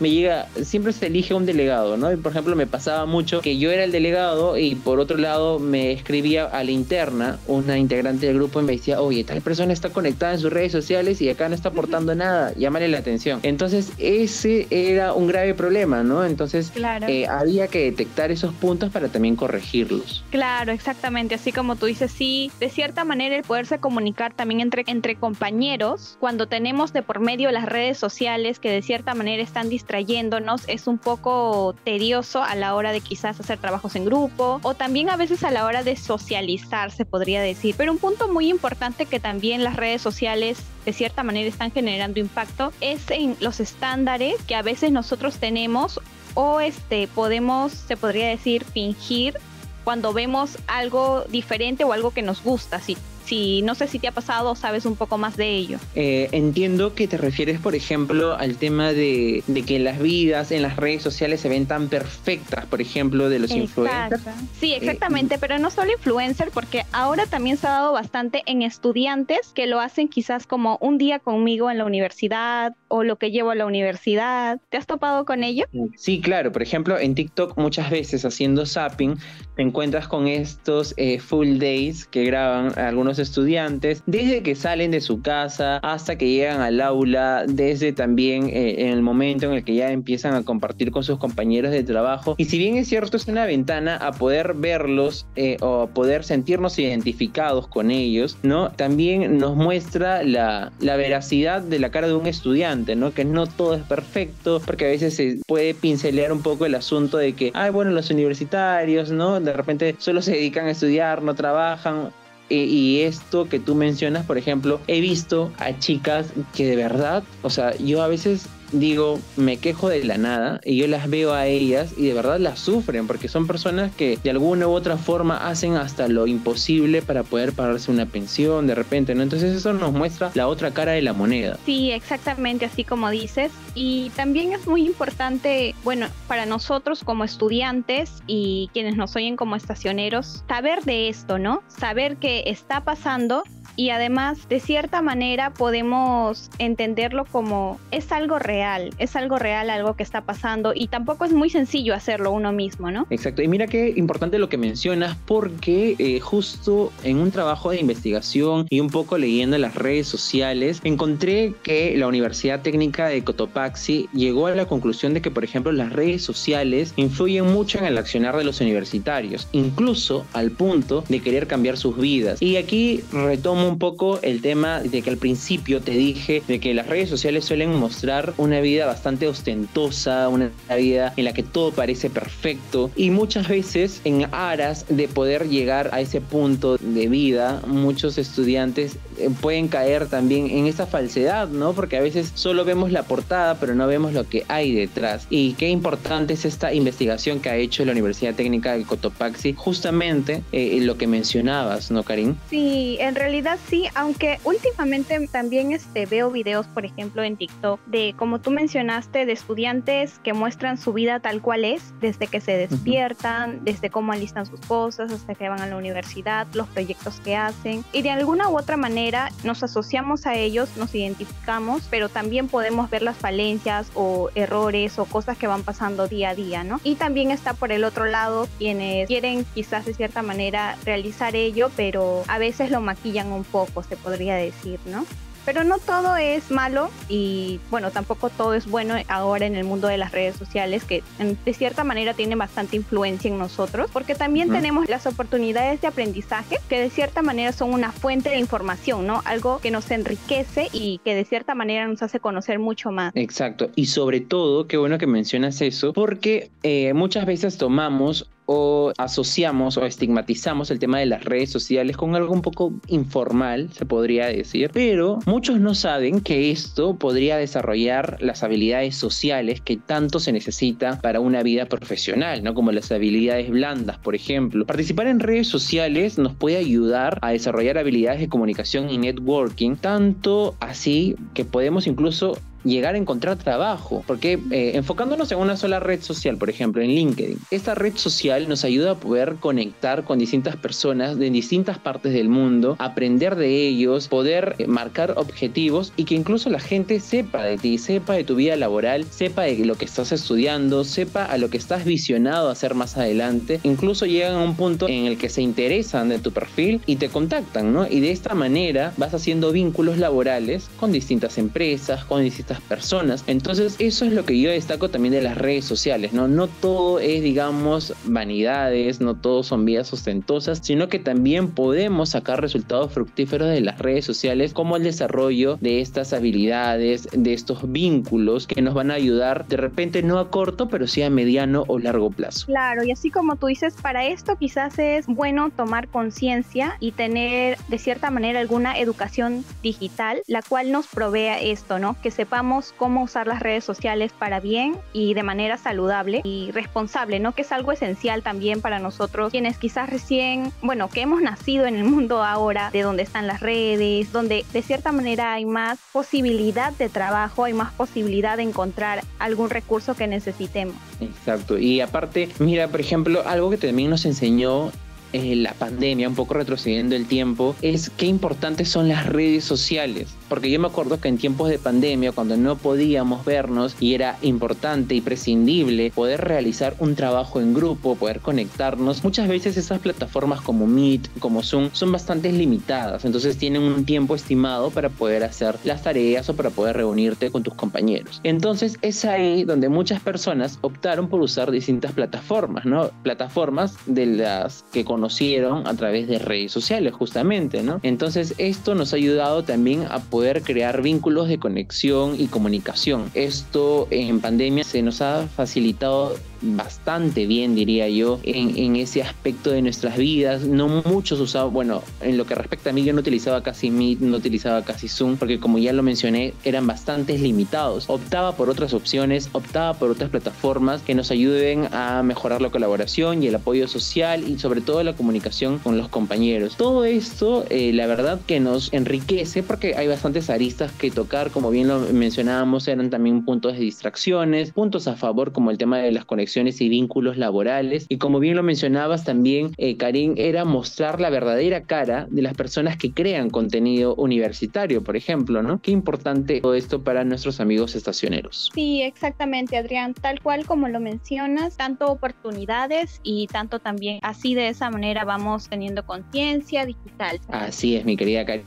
me 0.00 0.10
llega, 0.10 0.48
siempre 0.62 0.92
se 0.92 1.06
elige 1.06 1.34
un 1.34 1.46
delegado, 1.46 1.96
¿no? 1.96 2.12
Y 2.12 2.16
por 2.16 2.32
ejemplo 2.32 2.56
me 2.56 2.66
pasaba 2.66 3.06
mucho 3.06 3.40
que 3.40 3.58
yo 3.58 3.70
era 3.70 3.84
el 3.84 3.92
delegado 3.92 4.58
y 4.58 4.74
por 4.74 5.00
otro 5.00 5.16
lado 5.16 5.58
me 5.58 5.92
escribía 5.92 6.44
a 6.46 6.64
la 6.64 6.70
interna 6.70 7.38
una 7.46 7.78
integrante 7.78 8.26
del 8.26 8.36
grupo 8.36 8.60
y 8.60 8.64
me 8.64 8.72
decía, 8.72 9.00
oye, 9.00 9.24
tal 9.24 9.40
persona 9.40 9.72
está 9.72 9.90
conectada 9.90 10.34
en 10.34 10.40
sus 10.40 10.52
redes 10.52 10.72
sociales 10.72 11.20
y 11.20 11.28
acá 11.28 11.48
no 11.48 11.54
está 11.54 11.70
aportando 11.70 12.14
nada, 12.14 12.52
llámale 12.56 12.88
la 12.88 12.98
atención. 12.98 13.40
Entonces 13.42 13.92
ese 13.98 14.66
era 14.70 15.12
un 15.12 15.26
grave 15.26 15.54
problema, 15.54 16.02
¿no? 16.02 16.24
Entonces 16.24 16.72
eh, 17.08 17.26
había 17.26 17.68
que 17.68 17.84
detectar 17.84 18.30
esos 18.30 18.52
puntos 18.54 18.90
para 18.90 19.08
también 19.08 19.36
corregirlos. 19.36 20.24
Claro, 20.30 20.72
exactamente, 20.72 21.34
así 21.34 21.52
como 21.52 21.76
tú 21.76 21.86
dices, 21.86 22.10
sí, 22.10 22.50
de 22.60 22.70
cierta 22.70 23.04
manera 23.04 23.36
el 23.36 23.42
poderse 23.42 23.78
comunicar 23.78 24.34
también 24.34 24.60
entre, 24.60 24.84
entre 24.86 25.16
compañeros, 25.16 26.16
cuando 26.20 26.46
tenemos 26.46 26.92
de 26.92 27.02
por 27.02 27.20
medio 27.20 27.50
las 27.50 27.66
redes 27.66 27.98
sociales 27.98 28.58
que 28.58 28.70
de 28.70 28.82
cierta 28.82 29.14
manera 29.14 29.23
están 29.28 29.68
distrayéndonos, 29.68 30.62
es 30.66 30.86
un 30.86 30.98
poco 30.98 31.74
tedioso 31.84 32.42
a 32.42 32.54
la 32.54 32.74
hora 32.74 32.92
de 32.92 33.00
quizás 33.00 33.38
hacer 33.40 33.58
trabajos 33.58 33.96
en 33.96 34.04
grupo 34.04 34.60
o 34.62 34.74
también 34.74 35.10
a 35.10 35.16
veces 35.16 35.44
a 35.44 35.50
la 35.50 35.64
hora 35.64 35.82
de 35.82 35.96
socializar, 35.96 36.90
se 36.90 37.04
podría 37.04 37.40
decir. 37.40 37.74
Pero 37.76 37.92
un 37.92 37.98
punto 37.98 38.28
muy 38.28 38.48
importante 38.48 39.06
que 39.06 39.20
también 39.20 39.64
las 39.64 39.76
redes 39.76 40.02
sociales 40.02 40.58
de 40.84 40.92
cierta 40.92 41.22
manera 41.22 41.48
están 41.48 41.70
generando 41.70 42.20
impacto 42.20 42.72
es 42.80 43.10
en 43.10 43.36
los 43.40 43.60
estándares 43.60 44.42
que 44.42 44.54
a 44.54 44.62
veces 44.62 44.92
nosotros 44.92 45.38
tenemos 45.38 46.00
o 46.34 46.60
este 46.60 47.08
podemos 47.08 47.72
se 47.72 47.96
podría 47.96 48.28
decir 48.28 48.64
fingir 48.64 49.38
cuando 49.84 50.12
vemos 50.12 50.58
algo 50.66 51.24
diferente 51.28 51.84
o 51.84 51.92
algo 51.92 52.10
que 52.10 52.22
nos 52.22 52.42
gusta, 52.42 52.80
sí 52.80 52.96
si 53.24 53.62
no 53.62 53.74
sé 53.74 53.88
si 53.88 53.98
te 53.98 54.08
ha 54.08 54.12
pasado 54.12 54.50
o 54.50 54.56
sabes 54.56 54.86
un 54.86 54.96
poco 54.96 55.18
más 55.18 55.36
de 55.36 55.50
ello. 55.50 55.78
Eh, 55.94 56.28
entiendo 56.32 56.94
que 56.94 57.08
te 57.08 57.16
refieres, 57.16 57.60
por 57.60 57.74
ejemplo, 57.74 58.34
al 58.34 58.56
tema 58.56 58.92
de, 58.92 59.42
que 59.66 59.78
las 59.78 59.98
vidas 59.98 60.52
en 60.52 60.62
las 60.62 60.76
redes 60.76 61.02
sociales 61.02 61.40
se 61.40 61.48
ven 61.48 61.66
tan 61.66 61.88
perfectas, 61.88 62.66
por 62.66 62.80
ejemplo, 62.80 63.28
de 63.28 63.38
los 63.38 63.50
influencers. 63.50 64.22
Sí, 64.58 64.72
eh, 64.72 64.76
exactamente, 64.76 65.38
pero 65.38 65.58
no 65.58 65.70
solo 65.70 65.92
influencer, 65.92 66.50
porque 66.52 66.82
ahora 66.92 67.26
también 67.26 67.56
se 67.56 67.66
ha 67.66 67.70
dado 67.70 67.92
bastante 67.92 68.42
en 68.46 68.62
estudiantes 68.62 69.52
que 69.54 69.66
lo 69.66 69.80
hacen 69.80 70.08
quizás 70.08 70.46
como 70.46 70.78
un 70.80 70.98
día 70.98 71.18
conmigo 71.18 71.70
en 71.70 71.78
la 71.78 71.84
universidad 71.84 72.74
o 72.88 73.02
lo 73.02 73.16
que 73.16 73.30
llevo 73.30 73.50
a 73.50 73.54
la 73.54 73.66
universidad. 73.66 74.60
¿Te 74.70 74.76
has 74.76 74.86
topado 74.86 75.24
con 75.24 75.44
ello? 75.44 75.66
Sí, 75.96 76.20
claro. 76.20 76.52
Por 76.52 76.62
ejemplo, 76.62 76.98
en 76.98 77.14
TikTok 77.14 77.56
muchas 77.58 77.90
veces 77.90 78.24
haciendo 78.24 78.66
zapping 78.66 79.16
te 79.56 79.62
encuentras 79.62 80.08
con 80.08 80.26
estos 80.26 80.94
eh, 80.96 81.18
full 81.18 81.58
days 81.58 82.06
que 82.06 82.24
graban 82.24 82.76
algunos 82.78 83.13
estudiantes, 83.18 84.02
desde 84.06 84.42
que 84.42 84.54
salen 84.54 84.90
de 84.90 85.00
su 85.00 85.22
casa 85.22 85.78
hasta 85.78 86.16
que 86.16 86.28
llegan 86.28 86.60
al 86.60 86.80
aula, 86.80 87.44
desde 87.46 87.92
también 87.92 88.48
eh, 88.48 88.82
en 88.82 88.88
el 88.88 89.02
momento 89.02 89.46
en 89.46 89.52
el 89.52 89.64
que 89.64 89.74
ya 89.74 89.90
empiezan 89.90 90.34
a 90.34 90.42
compartir 90.42 90.90
con 90.90 91.04
sus 91.04 91.18
compañeros 91.18 91.72
de 91.72 91.82
trabajo. 91.82 92.34
Y 92.38 92.46
si 92.46 92.58
bien 92.58 92.76
es 92.76 92.88
cierto, 92.88 93.16
es 93.16 93.26
una 93.26 93.46
ventana 93.46 93.96
a 93.96 94.12
poder 94.12 94.54
verlos 94.54 95.26
eh, 95.36 95.56
o 95.60 95.82
a 95.82 95.86
poder 95.88 96.24
sentirnos 96.24 96.78
identificados 96.78 97.66
con 97.66 97.90
ellos, 97.90 98.38
¿no? 98.42 98.70
También 98.70 99.38
nos 99.38 99.56
muestra 99.56 100.22
la, 100.22 100.72
la 100.80 100.96
veracidad 100.96 101.62
de 101.62 101.78
la 101.78 101.90
cara 101.90 102.06
de 102.06 102.14
un 102.14 102.26
estudiante, 102.26 102.96
¿no? 102.96 103.12
Que 103.12 103.24
no 103.24 103.46
todo 103.46 103.74
es 103.74 103.82
perfecto, 103.82 104.60
porque 104.64 104.86
a 104.86 104.88
veces 104.88 105.14
se 105.14 105.38
puede 105.46 105.74
pincelear 105.74 106.32
un 106.32 106.42
poco 106.42 106.66
el 106.66 106.74
asunto 106.74 107.18
de 107.18 107.32
que, 107.34 107.50
ay, 107.54 107.70
bueno, 107.70 107.90
los 107.90 108.10
universitarios, 108.10 109.10
¿no? 109.10 109.40
De 109.40 109.52
repente 109.52 109.94
solo 109.98 110.22
se 110.22 110.32
dedican 110.32 110.66
a 110.66 110.70
estudiar, 110.70 111.22
no 111.22 111.34
trabajan 111.34 112.10
y 112.48 113.00
esto 113.00 113.48
que 113.48 113.58
tú 113.58 113.74
mencionas, 113.74 114.26
por 114.26 114.38
ejemplo, 114.38 114.80
he 114.86 115.00
visto 115.00 115.52
a 115.58 115.78
chicas 115.78 116.28
que 116.54 116.66
de 116.66 116.76
verdad, 116.76 117.24
o 117.42 117.50
sea, 117.50 117.76
yo 117.76 118.02
a 118.02 118.08
veces 118.08 118.46
digo, 118.74 119.20
me 119.36 119.56
quejo 119.56 119.88
de 119.88 120.04
la 120.04 120.18
nada 120.18 120.60
y 120.64 120.76
yo 120.76 120.86
las 120.86 121.08
veo 121.08 121.32
a 121.32 121.46
ellas 121.46 121.94
y 121.96 122.06
de 122.06 122.14
verdad 122.14 122.38
las 122.38 122.58
sufren 122.58 123.06
porque 123.06 123.28
son 123.28 123.46
personas 123.46 123.94
que 123.94 124.18
de 124.22 124.30
alguna 124.30 124.68
u 124.68 124.72
otra 124.72 124.96
forma 124.96 125.48
hacen 125.48 125.76
hasta 125.76 126.08
lo 126.08 126.26
imposible 126.26 127.02
para 127.02 127.22
poder 127.22 127.52
pagarse 127.52 127.90
una 127.90 128.06
pensión 128.06 128.66
de 128.66 128.74
repente, 128.74 129.14
¿no? 129.14 129.22
Entonces 129.22 129.54
eso 129.54 129.72
nos 129.72 129.92
muestra 129.92 130.30
la 130.34 130.48
otra 130.48 130.72
cara 130.72 130.92
de 130.92 131.02
la 131.02 131.12
moneda. 131.12 131.58
Sí, 131.64 131.90
exactamente 131.90 132.64
así 132.64 132.84
como 132.84 133.10
dices. 133.10 133.52
Y 133.74 134.10
también 134.10 134.52
es 134.52 134.66
muy 134.66 134.86
importante, 134.86 135.74
bueno, 135.84 136.06
para 136.28 136.46
nosotros 136.46 137.04
como 137.04 137.24
estudiantes 137.24 138.22
y 138.26 138.70
quienes 138.72 138.96
nos 138.96 139.16
oyen 139.16 139.36
como 139.36 139.56
estacioneros, 139.56 140.44
saber 140.48 140.82
de 140.84 141.08
esto, 141.08 141.38
¿no? 141.38 141.62
Saber 141.68 142.16
que 142.16 142.44
está 142.46 142.84
pasando 142.84 143.44
y 143.76 143.90
además 143.90 144.48
de 144.48 144.60
cierta 144.60 145.02
manera 145.02 145.50
podemos 145.50 146.50
entenderlo 146.58 147.24
como 147.24 147.78
es 147.90 148.12
algo 148.12 148.38
real, 148.38 148.90
es 148.98 149.16
algo 149.16 149.38
real, 149.38 149.70
algo 149.70 149.94
que 149.94 150.02
está 150.02 150.22
pasando 150.22 150.72
y 150.74 150.88
tampoco 150.88 151.24
es 151.24 151.32
muy 151.32 151.50
sencillo 151.50 151.94
hacerlo 151.94 152.32
uno 152.32 152.52
mismo, 152.52 152.90
¿no? 152.90 153.06
Exacto, 153.10 153.42
y 153.42 153.48
mira 153.48 153.66
qué 153.66 153.92
importante 153.96 154.38
lo 154.38 154.48
que 154.48 154.58
mencionas 154.58 155.16
porque 155.26 155.96
eh, 155.98 156.20
justo 156.20 156.92
en 157.02 157.18
un 157.18 157.30
trabajo 157.30 157.70
de 157.70 157.80
investigación 157.80 158.66
y 158.70 158.80
un 158.80 158.88
poco 158.88 159.18
leyendo 159.18 159.58
las 159.58 159.74
redes 159.74 160.08
sociales, 160.08 160.80
encontré 160.84 161.54
que 161.62 161.96
la 161.96 162.06
Universidad 162.06 162.62
Técnica 162.62 163.08
de 163.08 163.22
Cotopaxi 163.24 164.08
llegó 164.12 164.46
a 164.46 164.54
la 164.54 164.66
conclusión 164.66 165.14
de 165.14 165.22
que, 165.22 165.30
por 165.30 165.44
ejemplo, 165.44 165.72
las 165.72 165.92
redes 165.92 166.22
sociales 166.22 166.92
influyen 166.96 167.46
mucho 167.52 167.78
en 167.78 167.84
el 167.84 167.98
accionar 167.98 168.36
de 168.36 168.44
los 168.44 168.60
universitarios, 168.60 169.48
incluso 169.52 170.26
al 170.32 170.50
punto 170.50 171.04
de 171.08 171.20
querer 171.20 171.46
cambiar 171.46 171.76
sus 171.76 171.96
vidas. 171.96 172.40
Y 172.40 172.56
aquí 172.56 173.02
retomo 173.12 173.53
un 173.62 173.78
poco 173.78 174.20
el 174.22 174.40
tema 174.40 174.80
de 174.80 175.02
que 175.02 175.10
al 175.10 175.16
principio 175.16 175.80
te 175.80 175.92
dije 175.92 176.42
de 176.48 176.60
que 176.60 176.74
las 176.74 176.86
redes 176.86 177.08
sociales 177.08 177.44
suelen 177.44 177.74
mostrar 177.74 178.34
una 178.36 178.60
vida 178.60 178.86
bastante 178.86 179.28
ostentosa, 179.28 180.28
una 180.28 180.50
vida 180.76 181.12
en 181.16 181.24
la 181.24 181.32
que 181.32 181.42
todo 181.42 181.72
parece 181.72 182.10
perfecto 182.10 182.90
y 182.96 183.10
muchas 183.10 183.48
veces 183.48 184.00
en 184.04 184.26
aras 184.32 184.86
de 184.88 185.08
poder 185.08 185.48
llegar 185.48 185.90
a 185.92 186.00
ese 186.00 186.20
punto 186.20 186.76
de 186.78 187.08
vida, 187.08 187.60
muchos 187.66 188.18
estudiantes 188.18 188.96
eh, 189.18 189.30
pueden 189.40 189.68
caer 189.68 190.08
también 190.08 190.50
en 190.50 190.66
esa 190.66 190.86
falsedad, 190.86 191.48
¿no? 191.48 191.72
Porque 191.72 191.96
a 191.96 192.00
veces 192.00 192.32
solo 192.34 192.64
vemos 192.64 192.90
la 192.90 193.04
portada, 193.04 193.58
pero 193.60 193.74
no 193.74 193.86
vemos 193.86 194.12
lo 194.12 194.28
que 194.28 194.44
hay 194.48 194.74
detrás. 194.74 195.26
Y 195.30 195.52
qué 195.54 195.68
importante 195.68 196.34
es 196.34 196.44
esta 196.44 196.72
investigación 196.72 197.40
que 197.40 197.50
ha 197.50 197.56
hecho 197.56 197.84
la 197.84 197.92
Universidad 197.92 198.34
Técnica 198.34 198.76
de 198.76 198.84
Cotopaxi, 198.84 199.54
justamente 199.54 200.42
eh, 200.52 200.78
lo 200.80 200.96
que 200.96 201.06
mencionabas, 201.06 201.90
¿no, 201.90 202.02
Karim? 202.02 202.36
Sí, 202.50 202.96
en 203.00 203.14
realidad 203.14 203.43
sí, 203.68 203.86
aunque 203.94 204.38
últimamente 204.44 205.28
también 205.28 205.72
este, 205.72 206.06
veo 206.06 206.30
videos, 206.30 206.66
por 206.66 206.84
ejemplo, 206.84 207.22
en 207.22 207.36
TikTok, 207.36 207.80
de 207.86 208.14
como 208.16 208.40
tú 208.40 208.50
mencionaste, 208.50 209.26
de 209.26 209.32
estudiantes 209.32 210.18
que 210.20 210.32
muestran 210.32 210.78
su 210.78 210.92
vida 210.92 211.20
tal 211.20 211.42
cual 211.42 211.64
es, 211.64 211.94
desde 212.00 212.26
que 212.26 212.40
se 212.40 212.56
despiertan, 212.56 213.64
desde 213.64 213.90
cómo 213.90 214.12
alistan 214.12 214.46
sus 214.46 214.60
cosas, 214.60 215.12
hasta 215.12 215.34
que 215.34 215.48
van 215.48 215.60
a 215.60 215.66
la 215.66 215.76
universidad, 215.76 216.46
los 216.54 216.68
proyectos 216.68 217.20
que 217.20 217.36
hacen. 217.36 217.84
Y 217.92 218.02
de 218.02 218.10
alguna 218.10 218.48
u 218.48 218.58
otra 218.58 218.76
manera, 218.76 219.30
nos 219.44 219.62
asociamos 219.62 220.26
a 220.26 220.34
ellos, 220.34 220.76
nos 220.76 220.94
identificamos, 220.94 221.86
pero 221.90 222.08
también 222.08 222.48
podemos 222.48 222.90
ver 222.90 223.02
las 223.02 223.16
falencias 223.16 223.90
o 223.94 224.30
errores 224.34 224.98
o 224.98 225.04
cosas 225.04 225.36
que 225.36 225.46
van 225.46 225.62
pasando 225.62 226.08
día 226.08 226.30
a 226.30 226.34
día, 226.34 226.64
¿no? 226.64 226.80
Y 226.84 226.96
también 226.96 227.30
está 227.30 227.54
por 227.54 227.72
el 227.72 227.84
otro 227.84 228.06
lado 228.06 228.48
quienes 228.58 229.06
quieren 229.06 229.44
quizás 229.54 229.84
de 229.84 229.94
cierta 229.94 230.22
manera 230.22 230.76
realizar 230.84 231.36
ello, 231.36 231.70
pero 231.76 232.24
a 232.28 232.38
veces 232.38 232.70
lo 232.70 232.80
maquillan 232.80 233.32
un 233.34 233.44
poco, 233.44 233.82
se 233.82 233.96
podría 233.96 234.36
decir, 234.36 234.78
¿no? 234.86 235.04
Pero 235.44 235.62
no 235.62 235.78
todo 235.78 236.16
es 236.16 236.50
malo 236.50 236.90
y 237.08 237.60
bueno, 237.70 237.90
tampoco 237.90 238.30
todo 238.30 238.54
es 238.54 238.66
bueno 238.66 238.94
ahora 239.08 239.44
en 239.44 239.56
el 239.56 239.64
mundo 239.64 239.88
de 239.88 239.98
las 239.98 240.10
redes 240.10 240.36
sociales 240.36 240.84
que 240.84 241.02
de 241.18 241.54
cierta 241.54 241.84
manera 241.84 242.14
tienen 242.14 242.38
bastante 242.38 242.76
influencia 242.76 243.28
en 243.30 243.38
nosotros 243.38 243.90
porque 243.92 244.14
también 244.14 244.50
tenemos 244.50 244.88
las 244.88 245.06
oportunidades 245.06 245.82
de 245.82 245.88
aprendizaje 245.88 246.56
que 246.68 246.80
de 246.80 246.88
cierta 246.88 247.20
manera 247.20 247.52
son 247.52 247.74
una 247.74 247.92
fuente 247.92 248.30
de 248.30 248.38
información, 248.38 249.06
¿no? 249.06 249.20
Algo 249.26 249.58
que 249.58 249.70
nos 249.70 249.90
enriquece 249.90 250.68
y 250.72 250.98
que 251.04 251.14
de 251.14 251.26
cierta 251.26 251.54
manera 251.54 251.86
nos 251.86 252.02
hace 252.02 252.20
conocer 252.20 252.58
mucho 252.58 252.90
más. 252.90 253.12
Exacto. 253.14 253.70
Y 253.76 253.86
sobre 253.86 254.20
todo, 254.20 254.66
qué 254.66 254.78
bueno 254.78 254.96
que 254.96 255.06
mencionas 255.06 255.60
eso, 255.60 255.92
porque 255.92 256.50
eh, 256.62 256.94
muchas 256.94 257.26
veces 257.26 257.58
tomamos 257.58 258.30
o 258.46 258.92
asociamos 258.98 259.76
o 259.76 259.86
estigmatizamos 259.86 260.70
el 260.70 260.78
tema 260.78 260.98
de 260.98 261.06
las 261.06 261.24
redes 261.24 261.50
sociales 261.50 261.96
con 261.96 262.14
algo 262.14 262.32
un 262.32 262.42
poco 262.42 262.72
informal, 262.88 263.70
se 263.72 263.86
podría 263.86 264.26
decir, 264.26 264.70
pero 264.72 265.18
muchos 265.26 265.60
no 265.60 265.74
saben 265.74 266.20
que 266.20 266.50
esto 266.50 266.96
podría 266.96 267.36
desarrollar 267.36 268.18
las 268.20 268.42
habilidades 268.42 268.96
sociales 268.96 269.60
que 269.60 269.76
tanto 269.76 270.20
se 270.20 270.32
necesita 270.32 271.00
para 271.00 271.20
una 271.20 271.42
vida 271.42 271.66
profesional, 271.66 272.42
¿no? 272.42 272.54
Como 272.54 272.72
las 272.72 272.92
habilidades 272.92 273.50
blandas, 273.50 273.98
por 273.98 274.14
ejemplo. 274.14 274.66
Participar 274.66 275.06
en 275.06 275.20
redes 275.20 275.48
sociales 275.48 276.18
nos 276.18 276.34
puede 276.34 276.56
ayudar 276.56 277.18
a 277.22 277.30
desarrollar 277.30 277.78
habilidades 277.78 278.20
de 278.20 278.28
comunicación 278.28 278.90
y 278.90 278.98
networking, 278.98 279.76
tanto 279.76 280.54
así 280.60 281.16
que 281.34 281.44
podemos 281.44 281.86
incluso 281.86 282.38
llegar 282.64 282.94
a 282.94 282.98
encontrar 282.98 283.36
trabajo, 283.36 284.02
porque 284.06 284.38
eh, 284.50 284.72
enfocándonos 284.74 285.30
en 285.32 285.38
una 285.38 285.56
sola 285.56 285.80
red 285.80 286.00
social, 286.00 286.36
por 286.36 286.50
ejemplo, 286.50 286.82
en 286.82 286.90
LinkedIn, 286.90 287.38
esta 287.50 287.74
red 287.74 287.96
social 287.96 288.48
nos 288.48 288.64
ayuda 288.64 288.92
a 288.92 288.94
poder 288.96 289.36
conectar 289.40 290.04
con 290.04 290.18
distintas 290.18 290.56
personas 290.56 291.18
de 291.18 291.30
distintas 291.30 291.78
partes 291.78 292.12
del 292.12 292.28
mundo, 292.28 292.76
aprender 292.78 293.36
de 293.36 293.66
ellos, 293.66 294.08
poder 294.08 294.56
eh, 294.58 294.66
marcar 294.66 295.14
objetivos 295.16 295.92
y 295.96 296.04
que 296.04 296.14
incluso 296.14 296.50
la 296.50 296.60
gente 296.60 297.00
sepa 297.00 297.42
de 297.42 297.58
ti, 297.58 297.78
sepa 297.78 298.14
de 298.14 298.24
tu 298.24 298.36
vida 298.36 298.56
laboral, 298.56 299.04
sepa 299.04 299.42
de 299.42 299.64
lo 299.64 299.76
que 299.76 299.84
estás 299.84 300.12
estudiando, 300.12 300.84
sepa 300.84 301.24
a 301.24 301.38
lo 301.38 301.50
que 301.50 301.58
estás 301.58 301.84
visionado 301.84 302.48
a 302.48 302.52
hacer 302.52 302.74
más 302.74 302.96
adelante, 302.96 303.60
incluso 303.62 304.06
llegan 304.06 304.34
a 304.34 304.42
un 304.42 304.56
punto 304.56 304.88
en 304.88 305.06
el 305.06 305.18
que 305.18 305.28
se 305.28 305.42
interesan 305.42 306.08
de 306.08 306.18
tu 306.18 306.32
perfil 306.32 306.80
y 306.86 306.96
te 306.96 307.08
contactan, 307.08 307.72
¿no? 307.72 307.86
Y 307.86 308.00
de 308.00 308.10
esta 308.10 308.34
manera 308.34 308.92
vas 308.96 309.14
haciendo 309.14 309.52
vínculos 309.52 309.98
laborales 309.98 310.68
con 310.78 310.92
distintas 310.92 311.38
empresas, 311.38 312.04
con 312.04 312.22
distintas 312.22 312.53
personas. 312.60 313.24
Entonces 313.26 313.76
eso 313.78 314.04
es 314.04 314.12
lo 314.12 314.24
que 314.24 314.40
yo 314.40 314.50
destaco 314.50 314.88
también 314.88 315.14
de 315.14 315.22
las 315.22 315.36
redes 315.36 315.64
sociales, 315.64 316.12
¿no? 316.12 316.28
No 316.28 316.46
todo 316.46 316.98
es, 317.00 317.22
digamos, 317.22 317.94
vanidades, 318.04 319.00
no 319.00 319.14
todo 319.14 319.42
son 319.42 319.64
vidas 319.64 319.92
ostentosas, 319.92 320.60
sino 320.62 320.88
que 320.88 320.98
también 320.98 321.48
podemos 321.48 322.10
sacar 322.10 322.40
resultados 322.40 322.92
fructíferos 322.92 323.48
de 323.48 323.60
las 323.60 323.78
redes 323.78 324.04
sociales 324.04 324.52
como 324.52 324.76
el 324.76 324.82
desarrollo 324.82 325.58
de 325.60 325.80
estas 325.80 326.12
habilidades, 326.12 327.08
de 327.12 327.32
estos 327.32 327.70
vínculos 327.70 328.46
que 328.46 328.62
nos 328.62 328.74
van 328.74 328.90
a 328.90 328.94
ayudar 328.94 329.46
de 329.48 329.56
repente 329.56 330.02
no 330.02 330.18
a 330.18 330.30
corto, 330.30 330.68
pero 330.68 330.86
sí 330.86 331.02
a 331.02 331.10
mediano 331.10 331.64
o 331.68 331.78
largo 331.78 332.10
plazo. 332.10 332.46
Claro, 332.46 332.84
y 332.84 332.90
así 332.90 333.10
como 333.10 333.36
tú 333.36 333.46
dices, 333.46 333.74
para 333.80 334.06
esto 334.06 334.36
quizás 334.36 334.78
es 334.78 335.06
bueno 335.06 335.50
tomar 335.50 335.88
conciencia 335.88 336.76
y 336.80 336.92
tener 336.92 337.58
de 337.68 337.78
cierta 337.78 338.10
manera 338.10 338.40
alguna 338.40 338.78
educación 338.78 339.44
digital, 339.62 340.22
la 340.26 340.42
cual 340.42 340.72
nos 340.72 340.86
provea 340.86 341.40
esto, 341.40 341.78
¿no? 341.78 341.96
Que 342.02 342.10
sepamos 342.10 342.43
cómo 342.76 343.02
usar 343.02 343.26
las 343.26 343.40
redes 343.40 343.64
sociales 343.64 344.12
para 344.12 344.40
bien 344.40 344.76
y 344.92 345.14
de 345.14 345.22
manera 345.22 345.56
saludable 345.56 346.20
y 346.24 346.50
responsable, 346.52 347.18
¿no? 347.20 347.32
Que 347.32 347.42
es 347.42 347.52
algo 347.52 347.72
esencial 347.72 348.22
también 348.22 348.60
para 348.60 348.78
nosotros, 348.78 349.30
quienes 349.30 349.58
quizás 349.58 349.88
recién, 349.88 350.52
bueno, 350.62 350.88
que 350.88 351.02
hemos 351.02 351.22
nacido 351.22 351.66
en 351.66 351.76
el 351.76 351.84
mundo 351.84 352.22
ahora, 352.22 352.70
de 352.70 352.82
donde 352.82 353.02
están 353.02 353.26
las 353.26 353.40
redes, 353.40 354.12
donde 354.12 354.44
de 354.52 354.62
cierta 354.62 354.92
manera 354.92 355.32
hay 355.32 355.44
más 355.44 355.78
posibilidad 355.92 356.72
de 356.72 356.88
trabajo, 356.88 357.44
hay 357.44 357.54
más 357.54 357.72
posibilidad 357.72 358.36
de 358.36 358.42
encontrar 358.44 359.02
algún 359.18 359.50
recurso 359.50 359.94
que 359.94 360.06
necesitemos. 360.06 360.76
Exacto. 361.00 361.58
Y 361.58 361.80
aparte, 361.80 362.28
mira, 362.38 362.68
por 362.68 362.80
ejemplo, 362.80 363.22
algo 363.26 363.50
que 363.50 363.56
también 363.56 363.90
nos 363.90 364.04
enseñó 364.04 364.70
eh, 365.14 365.36
la 365.36 365.52
pandemia, 365.52 366.08
un 366.08 366.16
poco 366.16 366.34
retrocediendo 366.34 366.96
el 366.96 367.06
tiempo, 367.06 367.54
es 367.62 367.88
qué 367.96 368.06
importantes 368.06 368.68
son 368.68 368.88
las 368.88 369.06
redes 369.06 369.44
sociales. 369.44 370.08
Porque 370.28 370.50
yo 370.50 370.60
me 370.60 370.68
acuerdo 370.68 371.00
que 371.00 371.08
en 371.08 371.18
tiempos 371.18 371.48
de 371.48 371.58
pandemia, 371.58 372.12
cuando 372.12 372.36
no 372.36 372.56
podíamos 372.56 373.24
vernos 373.24 373.76
y 373.80 373.94
era 373.94 374.16
importante 374.22 374.94
y 374.94 375.00
prescindible 375.00 375.90
poder 375.94 376.22
realizar 376.22 376.74
un 376.78 376.94
trabajo 376.94 377.40
en 377.40 377.54
grupo, 377.54 377.96
poder 377.96 378.20
conectarnos, 378.20 379.04
muchas 379.04 379.28
veces 379.28 379.56
esas 379.56 379.80
plataformas 379.80 380.40
como 380.40 380.66
Meet, 380.66 381.18
como 381.18 381.42
Zoom, 381.42 381.70
son 381.72 381.92
bastante 381.92 382.32
limitadas. 382.32 383.04
Entonces 383.04 383.36
tienen 383.36 383.62
un 383.62 383.84
tiempo 383.84 384.14
estimado 384.14 384.70
para 384.70 384.88
poder 384.88 385.24
hacer 385.24 385.56
las 385.64 385.82
tareas 385.82 386.28
o 386.28 386.36
para 386.36 386.50
poder 386.50 386.76
reunirte 386.76 387.30
con 387.30 387.42
tus 387.42 387.54
compañeros. 387.54 388.20
Entonces 388.24 388.78
es 388.82 389.04
ahí 389.04 389.44
donde 389.44 389.68
muchas 389.68 390.00
personas 390.00 390.58
optaron 390.62 391.08
por 391.08 391.20
usar 391.20 391.50
distintas 391.50 391.92
plataformas, 391.92 392.64
¿no? 392.64 392.90
Plataformas 393.02 393.76
de 393.86 394.06
las 394.06 394.64
que 394.72 394.84
conocieron 394.84 395.66
a 395.66 395.74
través 395.74 396.08
de 396.08 396.18
redes 396.18 396.52
sociales 396.52 396.94
justamente, 396.94 397.62
¿no? 397.62 397.80
Entonces 397.82 398.34
esto 398.38 398.74
nos 398.74 398.92
ha 398.92 398.96
ayudado 398.96 399.44
también 399.44 399.86
a 399.90 399.98
poder 400.00 400.23
crear 400.42 400.82
vínculos 400.82 401.28
de 401.28 401.38
conexión 401.38 402.14
y 402.18 402.26
comunicación. 402.26 403.10
Esto 403.14 403.86
en 403.90 404.20
pandemia 404.20 404.64
se 404.64 404.82
nos 404.82 405.00
ha 405.00 405.26
facilitado 405.28 406.16
bastante 406.44 407.26
bien, 407.26 407.54
diría 407.54 407.88
yo, 407.88 408.20
en, 408.22 408.76
ese 408.76 409.02
aspecto 409.02 409.50
de 409.50 409.62
nuestras 409.62 409.96
vidas. 409.96 410.44
No 410.44 410.68
muchos 410.84 411.20
usaban, 411.20 411.52
bueno, 411.52 411.82
en 412.00 412.16
lo 412.16 412.26
que 412.26 412.34
respecta 412.34 412.70
a 412.70 412.72
mí, 412.72 412.84
yo 412.84 412.92
no 412.92 413.00
utilizaba 413.00 413.42
casi 413.42 413.70
Meet, 413.70 414.00
no 414.00 414.16
utilizaba 414.16 414.62
casi 414.62 414.88
Zoom, 414.88 415.16
porque 415.16 415.40
como 415.40 415.58
ya 415.58 415.72
lo 415.72 415.82
mencioné, 415.82 416.34
eran 416.44 416.66
bastante 416.66 417.18
limitados. 417.18 417.84
Optaba 417.88 418.36
por 418.36 418.50
otras 418.50 418.74
opciones, 418.74 419.28
optaba 419.32 419.74
por 419.74 419.90
otras 419.90 420.10
plataformas 420.10 420.82
que 420.82 420.94
nos 420.94 421.10
ayuden 421.10 421.68
a 421.72 422.02
mejorar 422.02 422.42
la 422.42 422.50
colaboración 422.50 423.22
y 423.22 423.28
el 423.28 423.34
apoyo 423.34 423.68
social 423.68 424.28
y 424.28 424.38
sobre 424.38 424.60
todo 424.60 424.82
la 424.82 424.94
comunicación 424.94 425.58
con 425.58 425.78
los 425.78 425.88
compañeros. 425.88 426.56
Todo 426.56 426.84
esto, 426.84 427.44
eh, 427.50 427.72
la 427.72 427.86
verdad 427.86 428.20
que 428.26 428.40
nos 428.40 428.72
enriquece 428.72 429.42
porque 429.42 429.76
hay 429.76 429.88
bastantes 429.88 430.30
aristas 430.30 430.72
que 430.72 430.90
tocar, 430.90 431.30
como 431.30 431.50
bien 431.50 431.68
lo 431.68 431.80
mencionábamos, 431.80 432.68
eran 432.68 432.90
también 432.90 433.24
puntos 433.24 433.54
de 433.54 433.60
distracciones, 433.60 434.50
puntos 434.50 434.88
a 434.88 434.96
favor 434.96 435.32
como 435.32 435.50
el 435.50 435.58
tema 435.58 435.78
de 435.78 435.92
las 435.92 436.04
conexiones 436.04 436.33
y 436.36 436.68
vínculos 436.68 437.16
laborales. 437.16 437.86
Y 437.88 437.98
como 437.98 438.18
bien 438.18 438.34
lo 438.34 438.42
mencionabas 438.42 439.04
también, 439.04 439.52
eh, 439.56 439.76
Karim, 439.76 440.14
era 440.16 440.44
mostrar 440.44 441.00
la 441.00 441.08
verdadera 441.08 441.62
cara 441.62 442.08
de 442.10 442.22
las 442.22 442.34
personas 442.34 442.76
que 442.76 442.92
crean 442.92 443.30
contenido 443.30 443.94
universitario, 443.94 444.82
por 444.82 444.96
ejemplo, 444.96 445.42
¿no? 445.42 445.60
Qué 445.60 445.70
importante 445.70 446.40
todo 446.40 446.54
esto 446.54 446.82
para 446.82 447.04
nuestros 447.04 447.40
amigos 447.40 447.76
estacioneros. 447.76 448.50
Sí, 448.52 448.82
exactamente, 448.82 449.56
Adrián. 449.56 449.94
Tal 449.94 450.20
cual 450.20 450.44
como 450.44 450.68
lo 450.68 450.80
mencionas, 450.80 451.56
tanto 451.56 451.86
oportunidades 451.86 453.00
y 453.04 453.28
tanto 453.28 453.60
también 453.60 454.00
así 454.02 454.34
de 454.34 454.48
esa 454.48 454.70
manera 454.70 455.04
vamos 455.04 455.48
teniendo 455.48 455.86
conciencia 455.86 456.66
digital. 456.66 457.20
Así 457.28 457.76
es, 457.76 457.84
mi 457.84 457.96
querida 457.96 458.24
Karim. 458.24 458.44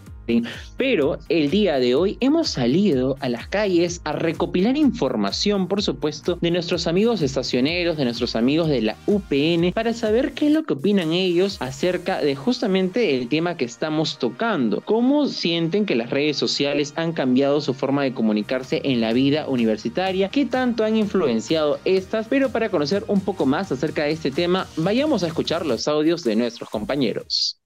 Pero 0.77 1.19
el 1.29 1.50
día 1.50 1.79
de 1.79 1.96
hoy 1.96 2.17
hemos 2.19 2.50
salido 2.50 3.15
a 3.19 3.29
las 3.29 3.48
calles 3.48 4.01
a 4.03 4.12
recopilar 4.12 4.77
información, 4.77 5.67
por 5.67 5.81
supuesto, 5.81 6.38
de 6.41 6.51
nuestros 6.51 6.88
amigos 6.88 7.22
estacioneros, 7.22 7.98
de 7.98 8.03
nuestros 8.05 8.36
amigos 8.36 8.69
de 8.69 8.81
la 8.81 8.96
UPN, 9.07 9.72
para 9.74 9.93
saber 9.93 10.34
qué 10.34 10.48
es 10.48 10.51
lo 10.53 10.63
que 10.63 10.74
opinan 10.74 11.13
ellos 11.13 11.57
acerca 11.62 12.22
de 12.22 12.36
justamente 12.36 13.15
el 13.15 13.27
tema 13.27 13.57
que 13.57 13.65
estamos 13.65 14.19
tocando. 14.19 14.81
¿Cómo 14.81 15.27
sienten 15.27 15.86
que 15.86 15.96
las 15.96 16.10
redes 16.10 16.38
sociales 16.38 16.93
han 16.96 17.13
cambiado 17.13 17.62
su 17.62 17.74
forma 17.74 18.03
de 18.03 18.13
comunicarse 18.13 18.81
en 18.84 19.01
la 19.01 19.13
vida 19.13 19.48
universitaria? 19.48 20.29
¿Qué 20.29 20.46
tanto 20.46 20.84
han 20.84 20.98
influenciado 20.98 21.79
estas? 21.86 22.27
Pero 22.27 22.50
para 22.50 22.69
conocer 22.69 23.03
un 23.07 23.22
poco 23.22 23.46
más 23.46 23.72
acerca 23.72 24.03
de 24.03 24.12
este 24.12 24.31
tema, 24.31 24.67
vayamos 24.75 25.24
a 25.24 25.27
escuchar 25.27 25.65
los 25.65 25.88
audios 25.88 26.24
de 26.24 26.36
nuestros 26.36 26.69
compañeros. 26.69 27.60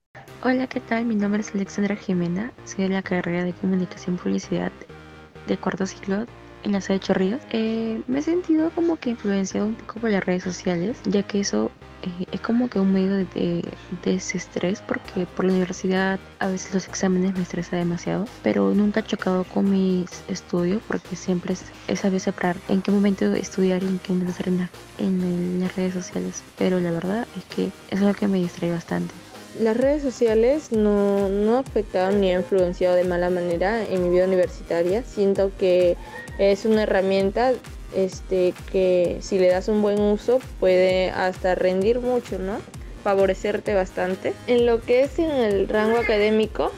Hola, 0.44 0.66
¿qué 0.66 0.80
tal? 0.80 1.06
Mi 1.06 1.14
nombre 1.14 1.42
es 1.42 1.54
Alexandra 1.54 1.96
Jimena, 1.96 2.52
soy 2.66 2.86
de 2.86 2.90
la 2.90 3.04
carrera 3.04 3.44
de 3.44 3.54
Comunicación 3.54 4.16
y 4.16 4.18
Publicidad 4.18 4.72
de 5.46 5.56
cuarto 5.56 5.86
ciclo 5.86 6.26
en 6.64 6.72
la 6.72 6.82
sede 6.82 6.98
de 6.98 7.06
Chorrillos. 7.06 7.42
Eh, 7.52 8.02
me 8.08 8.20
he 8.20 8.22
sentido 8.24 8.72
como 8.72 8.96
que 8.96 9.12
influenciado 9.12 9.68
un 9.68 9.76
poco 9.76 10.00
por 10.00 10.10
las 10.10 10.26
redes 10.26 10.42
sociales, 10.44 10.98
ya 11.06 11.22
que 11.22 11.42
eso 11.42 11.70
eh, 12.02 12.26
es 12.32 12.42
como 12.42 12.72
que 12.72 12.80
un 12.80 12.92
medio 12.92 13.18
de, 13.18 13.26
de, 13.26 13.72
desestrés, 14.04 14.82
porque 14.82 15.28
por 15.28 15.46
la 15.46 15.52
universidad 15.52 16.20
a 16.40 16.48
veces 16.48 16.74
los 16.74 16.88
exámenes 16.88 17.36
me 17.36 17.44
estresa 17.44 17.76
demasiado, 17.76 18.26
pero 18.42 18.74
nunca 18.74 19.02
he 19.02 19.04
chocado 19.04 19.44
con 19.44 19.70
mis 19.70 20.24
estudios, 20.28 20.82
porque 20.88 21.16
siempre 21.16 21.54
es, 21.54 21.66
es 21.88 22.00
saber 22.00 22.20
separar 22.20 22.58
en 22.68 22.82
qué 22.82 22.90
momento 22.90 23.32
estudiar 23.32 23.84
y 23.84 23.86
en 23.86 24.00
qué 24.00 24.12
momento 24.12 24.32
estar 24.32 24.48
en, 24.98 25.60
las 25.60 25.76
redes 25.76 25.94
sociales. 25.94 26.42
Pero 26.58 26.80
la 26.80 26.90
verdad 26.90 27.28
es 27.38 27.46
que 27.46 27.72
es 27.92 28.02
lo 28.02 28.12
que 28.16 28.28
me 28.28 28.40
distrae 28.40 28.72
bastante. 28.72 29.14
Las 29.60 29.76
redes 29.78 30.02
sociales 30.02 30.72
no, 30.72 31.28
no 31.30 31.58
afectaron 31.58 32.22
ni 32.22 32.32
han 32.32 32.42
influenciado 32.42 32.96
de 32.96 33.04
mala 33.04 33.30
manera 33.30 33.84
en 33.84 34.04
mi 34.04 34.10
vida 34.10 34.26
universitaria. 34.26 35.04
Siento 35.04 35.52
que 35.60 35.98
es 36.38 36.66
una 36.66 36.84
herramienta 36.84 37.54
este, 37.96 38.54
que 38.72 39.18
si 39.22 39.38
le 39.38 39.50
das 39.50 39.68
un 39.68 39.82
buen 39.82 40.00
uso 40.00 40.40
puede 40.60 41.12
hasta 41.12 41.56
rendir 41.56 42.00
mucho, 42.00 42.40
¿no? 42.40 42.60
Favorecerte 43.04 43.74
bastante. 43.74 44.34
En 44.48 44.66
lo 44.66 44.82
que 44.82 45.02
es 45.02 45.20
en 45.20 45.32
el 45.32 45.68
rango 45.68 45.98
académico, 45.98 46.72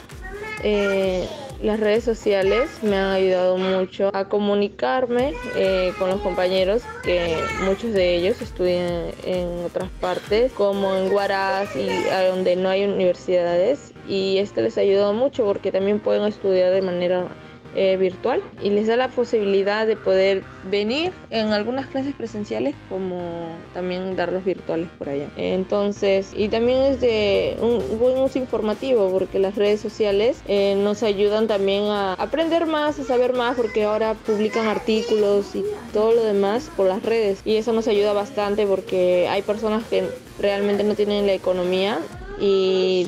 eh, 0.63 1.27
las 1.63 1.79
redes 1.79 2.03
sociales 2.03 2.69
me 2.81 2.97
han 2.97 3.11
ayudado 3.11 3.57
mucho 3.57 4.11
a 4.13 4.25
comunicarme 4.25 5.33
eh, 5.55 5.93
con 5.97 6.09
los 6.09 6.19
compañeros 6.19 6.83
que 7.03 7.37
muchos 7.63 7.93
de 7.93 8.15
ellos 8.15 8.41
estudian 8.41 9.11
en 9.23 9.63
otras 9.65 9.89
partes 10.01 10.51
como 10.51 10.93
en 10.93 11.09
Huaraz 11.11 11.73
y 11.77 11.87
donde 12.29 12.57
no 12.57 12.67
hay 12.67 12.83
universidades 12.83 13.93
y 14.09 14.39
esto 14.39 14.59
les 14.59 14.77
ha 14.77 14.81
ayudado 14.81 15.13
mucho 15.13 15.45
porque 15.45 15.71
también 15.71 16.01
pueden 16.01 16.23
estudiar 16.23 16.73
de 16.73 16.81
manera 16.81 17.29
eh, 17.75 17.97
virtual 17.97 18.41
y 18.61 18.69
les 18.69 18.87
da 18.87 18.95
la 18.95 19.07
posibilidad 19.07 19.87
de 19.87 19.95
poder 19.95 20.43
venir 20.69 21.11
en 21.29 21.53
algunas 21.53 21.87
clases 21.87 22.13
presenciales 22.13 22.75
como 22.89 23.55
también 23.73 24.15
darlos 24.15 24.45
virtuales 24.45 24.87
por 24.97 25.09
allá. 25.09 25.27
Entonces, 25.37 26.31
y 26.35 26.49
también 26.49 26.81
es 26.83 27.01
de 27.01 27.57
un 27.59 27.99
buen 27.99 28.17
uso 28.19 28.37
informativo 28.39 29.09
porque 29.11 29.39
las 29.39 29.55
redes 29.55 29.81
sociales 29.81 30.41
eh, 30.47 30.75
nos 30.75 31.03
ayudan 31.03 31.47
también 31.47 31.85
a 31.85 32.13
aprender 32.13 32.65
más, 32.65 32.99
a 32.99 33.03
saber 33.03 33.33
más 33.33 33.55
porque 33.55 33.83
ahora 33.83 34.13
publican 34.25 34.67
artículos 34.67 35.55
y 35.55 35.63
todo 35.91 36.13
lo 36.13 36.23
demás 36.23 36.69
por 36.75 36.87
las 36.87 37.03
redes 37.03 37.41
y 37.45 37.55
eso 37.55 37.73
nos 37.73 37.87
ayuda 37.87 38.13
bastante 38.13 38.67
porque 38.67 39.27
hay 39.29 39.41
personas 39.41 39.83
que 39.89 40.03
realmente 40.39 40.83
no 40.83 40.95
tienen 40.95 41.25
la 41.25 41.33
economía 41.33 41.99
y 42.39 43.07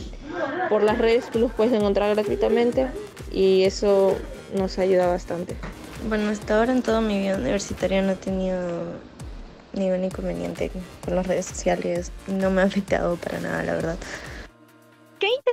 por 0.70 0.84
las 0.84 0.98
redes 0.98 1.30
tú 1.32 1.40
los 1.40 1.52
puedes 1.52 1.74
encontrar 1.74 2.16
gratuitamente 2.16 2.88
y 3.32 3.64
eso 3.64 4.16
nos 4.56 4.80
ayuda 4.80 5.08
bastante. 5.08 5.56
Bueno, 6.08 6.30
hasta 6.30 6.58
ahora 6.58 6.72
en 6.72 6.82
toda 6.82 7.02
mi 7.02 7.20
vida 7.20 7.36
universitaria 7.36 8.02
no 8.02 8.12
he 8.14 8.16
tenido 8.16 8.58
ningún 9.74 10.04
inconveniente 10.04 10.72
con 11.04 11.16
las 11.16 11.28
redes 11.28 11.46
sociales. 11.46 12.12
No 12.28 12.50
me 12.50 12.62
ha 12.62 12.66
afectado 12.66 13.16
para 13.18 13.40
nada, 13.40 13.64
la 13.64 13.74
verdad. 13.74 13.98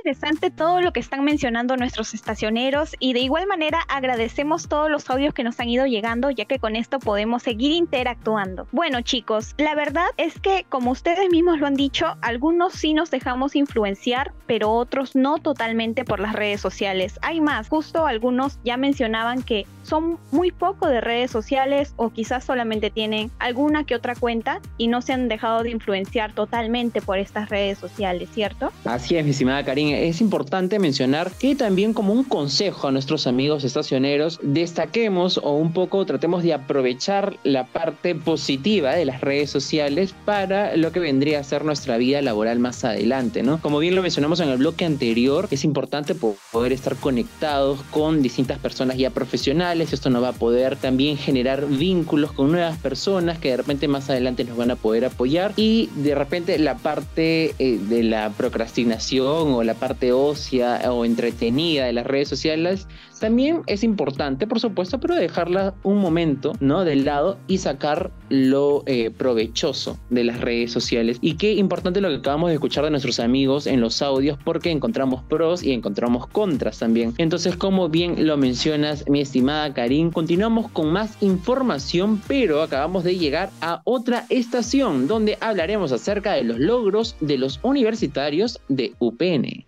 Interesante 0.05 0.51
todo 0.51 0.81
lo 0.81 0.91
que 0.91 0.99
están 0.99 1.23
mencionando 1.23 1.77
nuestros 1.77 2.13
estacioneros 2.13 2.93
y 2.99 3.13
de 3.13 3.21
igual 3.21 3.47
manera 3.47 3.79
agradecemos 3.87 4.67
todos 4.67 4.91
los 4.91 5.09
audios 5.09 5.33
que 5.33 5.45
nos 5.45 5.57
han 5.61 5.69
ido 5.69 5.85
llegando 5.85 6.29
ya 6.29 6.43
que 6.43 6.59
con 6.59 6.75
esto 6.75 6.99
podemos 6.99 7.41
seguir 7.41 7.71
interactuando. 7.71 8.67
Bueno 8.73 8.99
chicos, 8.99 9.55
la 9.57 9.75
verdad 9.75 10.07
es 10.17 10.41
que 10.41 10.65
como 10.67 10.91
ustedes 10.91 11.29
mismos 11.29 11.59
lo 11.59 11.67
han 11.67 11.75
dicho, 11.75 12.17
algunos 12.19 12.73
sí 12.73 12.93
nos 12.93 13.11
dejamos 13.11 13.55
influenciar, 13.55 14.33
pero 14.45 14.71
otros 14.71 15.15
no 15.15 15.37
totalmente 15.37 16.03
por 16.03 16.19
las 16.19 16.33
redes 16.33 16.59
sociales. 16.59 17.17
Hay 17.21 17.39
más, 17.39 17.69
justo 17.69 18.05
algunos 18.05 18.59
ya 18.65 18.75
mencionaban 18.75 19.41
que 19.41 19.65
son 19.83 20.17
muy 20.31 20.51
poco 20.51 20.87
de 20.87 20.99
redes 20.99 21.31
sociales 21.31 21.93
o 21.95 22.09
quizás 22.09 22.43
solamente 22.43 22.89
tienen 22.89 23.31
alguna 23.39 23.85
que 23.85 23.95
otra 23.95 24.15
cuenta 24.15 24.59
y 24.77 24.87
no 24.87 25.01
se 25.01 25.13
han 25.13 25.29
dejado 25.29 25.63
de 25.63 25.71
influenciar 25.71 26.33
totalmente 26.33 27.01
por 27.01 27.19
estas 27.19 27.49
redes 27.49 27.77
sociales, 27.77 28.27
¿cierto? 28.33 28.71
Así 28.83 29.15
es, 29.15 29.23
mi 29.23 29.31
estimada 29.31 29.63
Karin. 29.63 29.92
Es 29.93 30.21
importante 30.21 30.79
mencionar 30.79 31.31
que 31.31 31.55
también 31.55 31.93
como 31.93 32.13
un 32.13 32.23
consejo 32.23 32.87
a 32.87 32.91
nuestros 32.91 33.27
amigos 33.27 33.63
estacioneros, 33.63 34.39
destaquemos 34.41 35.39
o 35.43 35.55
un 35.55 35.73
poco 35.73 36.05
tratemos 36.05 36.43
de 36.43 36.53
aprovechar 36.53 37.37
la 37.43 37.65
parte 37.65 38.15
positiva 38.15 38.93
de 38.93 39.05
las 39.05 39.21
redes 39.21 39.49
sociales 39.49 40.13
para 40.25 40.75
lo 40.77 40.91
que 40.91 40.99
vendría 40.99 41.39
a 41.39 41.43
ser 41.43 41.65
nuestra 41.65 41.97
vida 41.97 42.21
laboral 42.21 42.59
más 42.59 42.83
adelante, 42.83 43.43
¿no? 43.43 43.59
Como 43.61 43.79
bien 43.79 43.95
lo 43.95 44.01
mencionamos 44.01 44.39
en 44.39 44.49
el 44.49 44.57
bloque 44.57 44.85
anterior, 44.85 45.47
es 45.51 45.63
importante 45.63 46.15
poder 46.15 46.73
estar 46.73 46.95
conectados 46.95 47.81
con 47.91 48.21
distintas 48.21 48.59
personas 48.59 48.97
ya 48.97 49.09
profesionales 49.09 49.93
esto 49.93 50.09
nos 50.09 50.23
va 50.23 50.29
a 50.29 50.33
poder 50.33 50.75
también 50.75 51.17
generar 51.17 51.67
vínculos 51.67 52.31
con 52.31 52.51
nuevas 52.51 52.77
personas 52.77 53.37
que 53.39 53.49
de 53.49 53.57
repente 53.57 53.87
más 53.87 54.09
adelante 54.09 54.43
nos 54.43 54.57
van 54.57 54.71
a 54.71 54.75
poder 54.75 55.05
apoyar 55.05 55.53
y 55.55 55.89
de 55.95 56.15
repente 56.15 56.57
la 56.59 56.75
parte 56.75 57.53
eh, 57.59 57.79
de 57.79 58.03
la 58.03 58.29
procrastinación 58.29 59.53
o 59.53 59.63
la 59.63 59.73
parte 59.83 60.13
ósea 60.13 60.79
o 60.93 61.03
entretenida 61.03 61.83
de 61.83 61.91
las 61.91 62.07
redes 62.07 62.29
sociales 62.29 62.87
también 63.23 63.61
es 63.67 63.85
importante, 63.85 64.47
por 64.47 64.59
supuesto, 64.59 64.99
pero 64.99 65.15
dejarla 65.15 65.73
un 65.83 65.99
momento, 65.99 66.51
¿no? 66.59 66.83
Del 66.83 67.05
lado 67.05 67.37
y 67.47 67.59
sacar 67.59 68.11
lo 68.27 68.83
eh, 68.85 69.11
provechoso 69.11 69.97
de 70.09 70.25
las 70.25 70.41
redes 70.41 70.73
sociales. 70.73 71.19
Y 71.21 71.35
qué 71.35 71.53
importante 71.53 72.01
lo 72.01 72.09
que 72.09 72.15
acabamos 72.15 72.49
de 72.49 72.55
escuchar 72.55 72.83
de 72.83 72.89
nuestros 72.89 73.21
amigos 73.21 73.65
en 73.65 73.79
los 73.79 74.01
audios, 74.01 74.37
porque 74.43 74.71
encontramos 74.71 75.23
pros 75.23 75.63
y 75.63 75.71
encontramos 75.71 76.27
contras 76.27 76.79
también. 76.79 77.13
Entonces, 77.17 77.55
como 77.55 77.87
bien 77.87 78.27
lo 78.27 78.35
mencionas, 78.35 79.05
mi 79.09 79.21
estimada 79.21 79.73
Karin, 79.73 80.11
continuamos 80.11 80.69
con 80.71 80.91
más 80.91 81.15
información, 81.21 82.21
pero 82.27 82.61
acabamos 82.61 83.05
de 83.05 83.17
llegar 83.17 83.51
a 83.61 83.81
otra 83.85 84.25
estación 84.29 85.07
donde 85.07 85.37
hablaremos 85.39 85.93
acerca 85.93 86.33
de 86.33 86.43
los 86.43 86.59
logros 86.59 87.15
de 87.21 87.37
los 87.37 87.61
universitarios 87.63 88.59
de 88.67 88.93
UPN. 88.99 89.65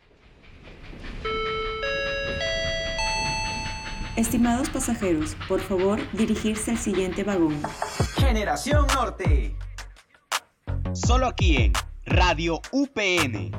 Estimados 4.16 4.70
pasajeros, 4.70 5.36
por 5.46 5.60
favor 5.60 6.00
dirigirse 6.14 6.72
al 6.72 6.78
siguiente 6.78 7.26
vagón. 7.26 7.62
Generación 8.16 8.88
Norte. 8.96 9.54
Solo 10.94 11.28
aquí 11.28 11.58
en 11.58 11.74
Radio 12.06 12.62
UPN. 12.72 13.52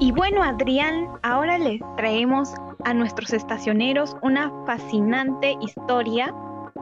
Y 0.00 0.12
bueno, 0.12 0.42
Adrián, 0.42 1.08
ahora 1.22 1.58
les 1.58 1.80
traemos 1.98 2.54
a 2.84 2.94
nuestros 2.94 3.34
estacioneros 3.34 4.16
una 4.22 4.50
fascinante 4.64 5.58
historia 5.60 6.34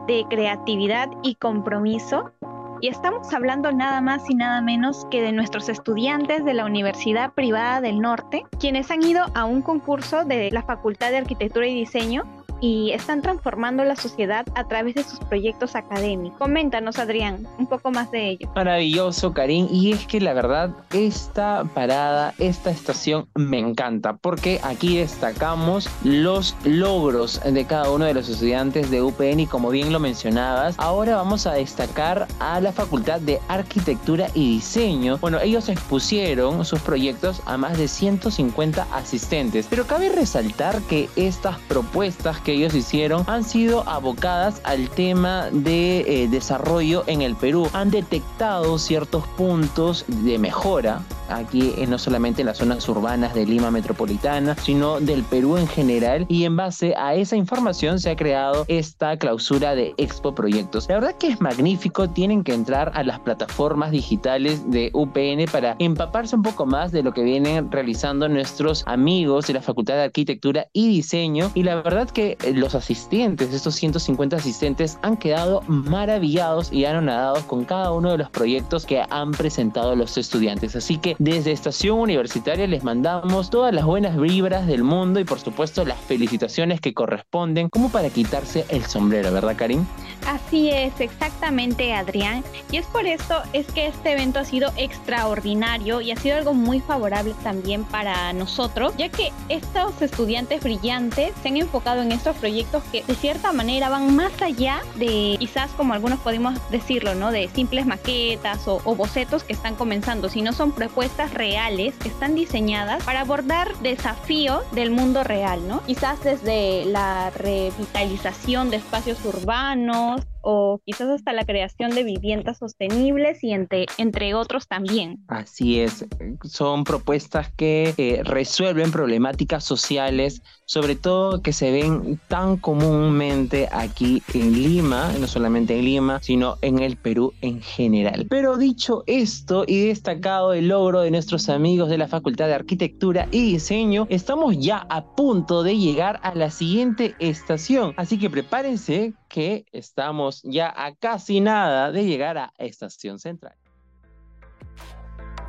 de 0.07 0.25
creatividad 0.29 1.09
y 1.21 1.35
compromiso 1.35 2.31
y 2.81 2.87
estamos 2.87 3.31
hablando 3.31 3.71
nada 3.71 4.01
más 4.01 4.27
y 4.27 4.33
nada 4.33 4.59
menos 4.59 5.05
que 5.11 5.21
de 5.21 5.31
nuestros 5.31 5.69
estudiantes 5.69 6.43
de 6.43 6.55
la 6.55 6.65
Universidad 6.65 7.31
Privada 7.31 7.79
del 7.79 7.99
Norte, 7.99 8.43
quienes 8.59 8.89
han 8.89 9.03
ido 9.03 9.25
a 9.35 9.45
un 9.45 9.61
concurso 9.61 10.25
de 10.25 10.49
la 10.51 10.63
Facultad 10.63 11.11
de 11.11 11.17
Arquitectura 11.17 11.67
y 11.67 11.75
Diseño 11.75 12.23
y 12.61 12.91
están 12.91 13.21
transformando 13.21 13.83
la 13.83 13.95
sociedad 13.95 14.45
a 14.55 14.67
través 14.67 14.95
de 14.95 15.03
sus 15.03 15.19
proyectos 15.19 15.75
académicos. 15.75 16.37
Coméntanos, 16.37 16.99
Adrián, 16.99 17.47
un 17.57 17.67
poco 17.67 17.91
más 17.91 18.11
de 18.11 18.29
ello. 18.29 18.51
Maravilloso, 18.55 19.33
Karim. 19.33 19.67
Y 19.71 19.91
es 19.91 20.05
que 20.05 20.21
la 20.21 20.33
verdad, 20.33 20.69
esta 20.93 21.65
parada, 21.73 22.33
esta 22.37 22.69
estación 22.69 23.27
me 23.35 23.59
encanta 23.59 24.13
porque 24.13 24.59
aquí 24.63 24.97
destacamos 24.97 25.89
los 26.03 26.55
logros 26.63 27.41
de 27.43 27.65
cada 27.65 27.89
uno 27.91 28.05
de 28.05 28.13
los 28.13 28.29
estudiantes 28.29 28.91
de 28.91 29.01
UPN 29.01 29.41
y 29.41 29.47
como 29.47 29.69
bien 29.69 29.91
lo 29.91 29.99
mencionabas, 29.99 30.75
ahora 30.77 31.15
vamos 31.15 31.47
a 31.47 31.53
destacar 31.53 32.27
a 32.39 32.61
la 32.61 32.71
Facultad 32.71 33.19
de 33.19 33.39
Arquitectura 33.47 34.27
y 34.35 34.55
Diseño. 34.55 35.17
Bueno, 35.17 35.39
ellos 35.41 35.67
expusieron 35.69 36.63
sus 36.63 36.79
proyectos 36.81 37.41
a 37.45 37.57
más 37.57 37.77
de 37.77 37.87
150 37.87 38.87
asistentes, 38.93 39.65
pero 39.69 39.87
cabe 39.87 40.09
resaltar 40.09 40.79
que 40.83 41.09
estas 41.15 41.57
propuestas 41.61 42.39
que 42.41 42.50
ellos 42.51 42.73
hicieron 42.75 43.23
han 43.27 43.43
sido 43.43 43.87
abocadas 43.87 44.61
al 44.63 44.89
tema 44.89 45.49
de 45.51 46.01
eh, 46.01 46.27
desarrollo 46.27 47.03
en 47.07 47.21
el 47.21 47.35
Perú. 47.35 47.69
Han 47.73 47.91
detectado 47.91 48.77
ciertos 48.77 49.25
puntos 49.37 50.05
de 50.07 50.37
mejora 50.37 51.01
aquí 51.31 51.73
no 51.87 51.97
solamente 51.97 52.41
en 52.41 52.47
las 52.47 52.57
zonas 52.57 52.87
urbanas 52.89 53.33
de 53.33 53.45
Lima 53.45 53.71
metropolitana, 53.71 54.55
sino 54.55 54.99
del 54.99 55.23
Perú 55.23 55.57
en 55.57 55.67
general 55.67 56.25
y 56.27 56.45
en 56.45 56.55
base 56.55 56.93
a 56.97 57.15
esa 57.15 57.35
información 57.35 57.99
se 57.99 58.11
ha 58.11 58.15
creado 58.15 58.65
esta 58.67 59.17
clausura 59.17 59.75
de 59.75 59.93
Expo 59.97 60.35
Proyectos. 60.35 60.87
La 60.89 60.95
verdad 60.95 61.15
que 61.17 61.27
es 61.27 61.41
magnífico, 61.41 62.09
tienen 62.09 62.43
que 62.43 62.53
entrar 62.53 62.91
a 62.95 63.03
las 63.03 63.19
plataformas 63.19 63.91
digitales 63.91 64.69
de 64.69 64.91
UPN 64.93 65.45
para 65.51 65.75
empaparse 65.79 66.35
un 66.35 66.43
poco 66.43 66.65
más 66.65 66.91
de 66.91 67.03
lo 67.03 67.13
que 67.13 67.23
vienen 67.23 67.71
realizando 67.71 68.27
nuestros 68.27 68.83
amigos 68.87 69.47
de 69.47 69.53
la 69.53 69.61
Facultad 69.61 69.95
de 69.95 70.03
Arquitectura 70.03 70.67
y 70.73 70.87
Diseño 70.87 71.51
y 71.53 71.63
la 71.63 71.75
verdad 71.75 72.09
que 72.09 72.37
los 72.53 72.75
asistentes, 72.75 73.53
estos 73.53 73.75
150 73.75 74.35
asistentes, 74.35 74.97
han 75.01 75.17
quedado 75.17 75.61
maravillados 75.67 76.71
y 76.71 76.85
anonadados 76.85 77.43
con 77.43 77.65
cada 77.65 77.91
uno 77.91 78.11
de 78.11 78.17
los 78.17 78.29
proyectos 78.29 78.85
que 78.85 79.03
han 79.09 79.31
presentado 79.31 79.95
los 79.95 80.17
estudiantes. 80.17 80.75
Así 80.75 80.97
que 80.97 81.15
desde 81.19 81.51
Estación 81.51 81.99
Universitaria 81.99 82.67
les 82.67 82.83
mandamos 82.83 83.49
todas 83.49 83.73
las 83.73 83.85
buenas 83.85 84.17
vibras 84.17 84.67
del 84.67 84.83
mundo 84.83 85.19
y 85.19 85.23
por 85.23 85.39
supuesto 85.39 85.85
las 85.85 85.99
felicitaciones 85.99 86.81
que 86.81 86.93
corresponden 86.93 87.69
como 87.69 87.89
para 87.89 88.09
quitarse 88.09 88.65
el 88.69 88.85
sombrero, 88.85 89.31
¿verdad 89.31 89.55
Karim? 89.55 89.85
Así 90.27 90.69
es, 90.69 90.99
exactamente 90.99 91.93
Adrián. 91.93 92.43
Y 92.71 92.77
es 92.77 92.85
por 92.87 93.05
esto 93.05 93.41
es 93.53 93.65
que 93.67 93.87
este 93.87 94.11
evento 94.13 94.39
ha 94.39 94.45
sido 94.45 94.71
extraordinario 94.77 96.01
y 96.01 96.11
ha 96.11 96.15
sido 96.15 96.37
algo 96.37 96.53
muy 96.53 96.79
favorable 96.79 97.33
también 97.43 97.83
para 97.83 98.33
nosotros, 98.33 98.93
ya 98.97 99.09
que 99.09 99.31
estos 99.49 100.01
estudiantes 100.01 100.63
brillantes 100.63 101.33
se 101.41 101.49
han 101.49 101.57
enfocado 101.57 102.01
en 102.01 102.11
estos 102.11 102.30
proyectos 102.37 102.83
que 102.91 103.03
de 103.03 103.15
cierta 103.15 103.51
manera 103.51 103.89
van 103.89 104.15
más 104.15 104.41
allá 104.41 104.81
de 104.95 105.37
quizás 105.39 105.71
como 105.71 105.93
algunos 105.93 106.19
podemos 106.19 106.59
decirlo, 106.69 107.15
¿no? 107.15 107.31
De 107.31 107.49
simples 107.49 107.85
maquetas 107.85 108.67
o, 108.67 108.81
o 108.83 108.95
bocetos 108.95 109.43
que 109.43 109.53
están 109.53 109.75
comenzando, 109.75 110.29
sino 110.29 110.53
son 110.53 110.71
propuestas 110.71 111.33
reales 111.33 111.95
que 111.95 112.07
están 112.07 112.35
diseñadas 112.35 113.03
para 113.03 113.21
abordar 113.21 113.75
desafíos 113.79 114.63
del 114.71 114.91
mundo 114.91 115.23
real, 115.23 115.67
¿no? 115.67 115.81
Quizás 115.83 116.23
desde 116.23 116.85
la 116.85 117.29
revitalización 117.31 118.69
de 118.69 118.77
espacios 118.77 119.23
urbanos, 119.25 120.21
o 120.41 120.81
quizás 120.85 121.09
hasta 121.09 121.33
la 121.33 121.45
creación 121.45 121.91
de 121.91 122.03
viviendas 122.03 122.57
sostenibles 122.57 123.43
y 123.43 123.51
entre, 123.51 123.85
entre 123.97 124.33
otros 124.33 124.67
también. 124.67 125.23
Así 125.27 125.79
es, 125.79 126.05
son 126.43 126.83
propuestas 126.83 127.51
que 127.55 127.93
eh, 127.97 128.21
resuelven 128.23 128.91
problemáticas 128.91 129.63
sociales, 129.63 130.41
sobre 130.65 130.95
todo 130.95 131.41
que 131.41 131.53
se 131.53 131.71
ven 131.71 132.19
tan 132.27 132.57
comúnmente 132.57 133.67
aquí 133.71 134.23
en 134.33 134.61
Lima, 134.61 135.11
no 135.19 135.27
solamente 135.27 135.77
en 135.77 135.85
Lima, 135.85 136.19
sino 136.21 136.57
en 136.61 136.79
el 136.79 136.97
Perú 136.97 137.33
en 137.41 137.61
general. 137.61 138.27
Pero 138.29 138.57
dicho 138.57 139.03
esto 139.07 139.63
y 139.67 139.87
destacado 139.87 140.53
el 140.53 140.67
logro 140.67 141.01
de 141.01 141.11
nuestros 141.11 141.49
amigos 141.49 141.89
de 141.89 141.97
la 141.97 142.07
Facultad 142.07 142.47
de 142.47 142.55
Arquitectura 142.55 143.27
y 143.31 143.53
Diseño, 143.53 144.07
estamos 144.09 144.57
ya 144.57 144.85
a 144.89 145.15
punto 145.15 145.63
de 145.63 145.77
llegar 145.77 146.19
a 146.23 146.35
la 146.35 146.49
siguiente 146.49 147.15
estación. 147.19 147.93
Así 147.97 148.17
que 148.17 148.29
prepárense 148.29 149.13
que 149.31 149.65
estamos 149.71 150.41
ya 150.43 150.71
a 150.75 150.93
casi 150.93 151.39
nada 151.39 151.91
de 151.91 152.05
llegar 152.05 152.37
a 152.37 152.53
Estación 152.57 153.17
Central. 153.17 153.55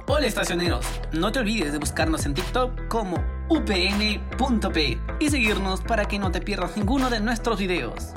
Hola 0.06 0.26
estacioneros, 0.26 0.86
no 1.12 1.32
te 1.32 1.40
olvides 1.40 1.72
de 1.72 1.78
buscarnos 1.78 2.26
en 2.26 2.34
TikTok 2.34 2.88
como 2.88 3.16
upn.p 3.48 4.98
y 5.20 5.30
seguirnos 5.30 5.80
para 5.80 6.06
que 6.06 6.18
no 6.18 6.30
te 6.30 6.40
pierdas 6.40 6.76
ninguno 6.76 7.10
de 7.10 7.20
nuestros 7.20 7.58
videos. 7.58 8.12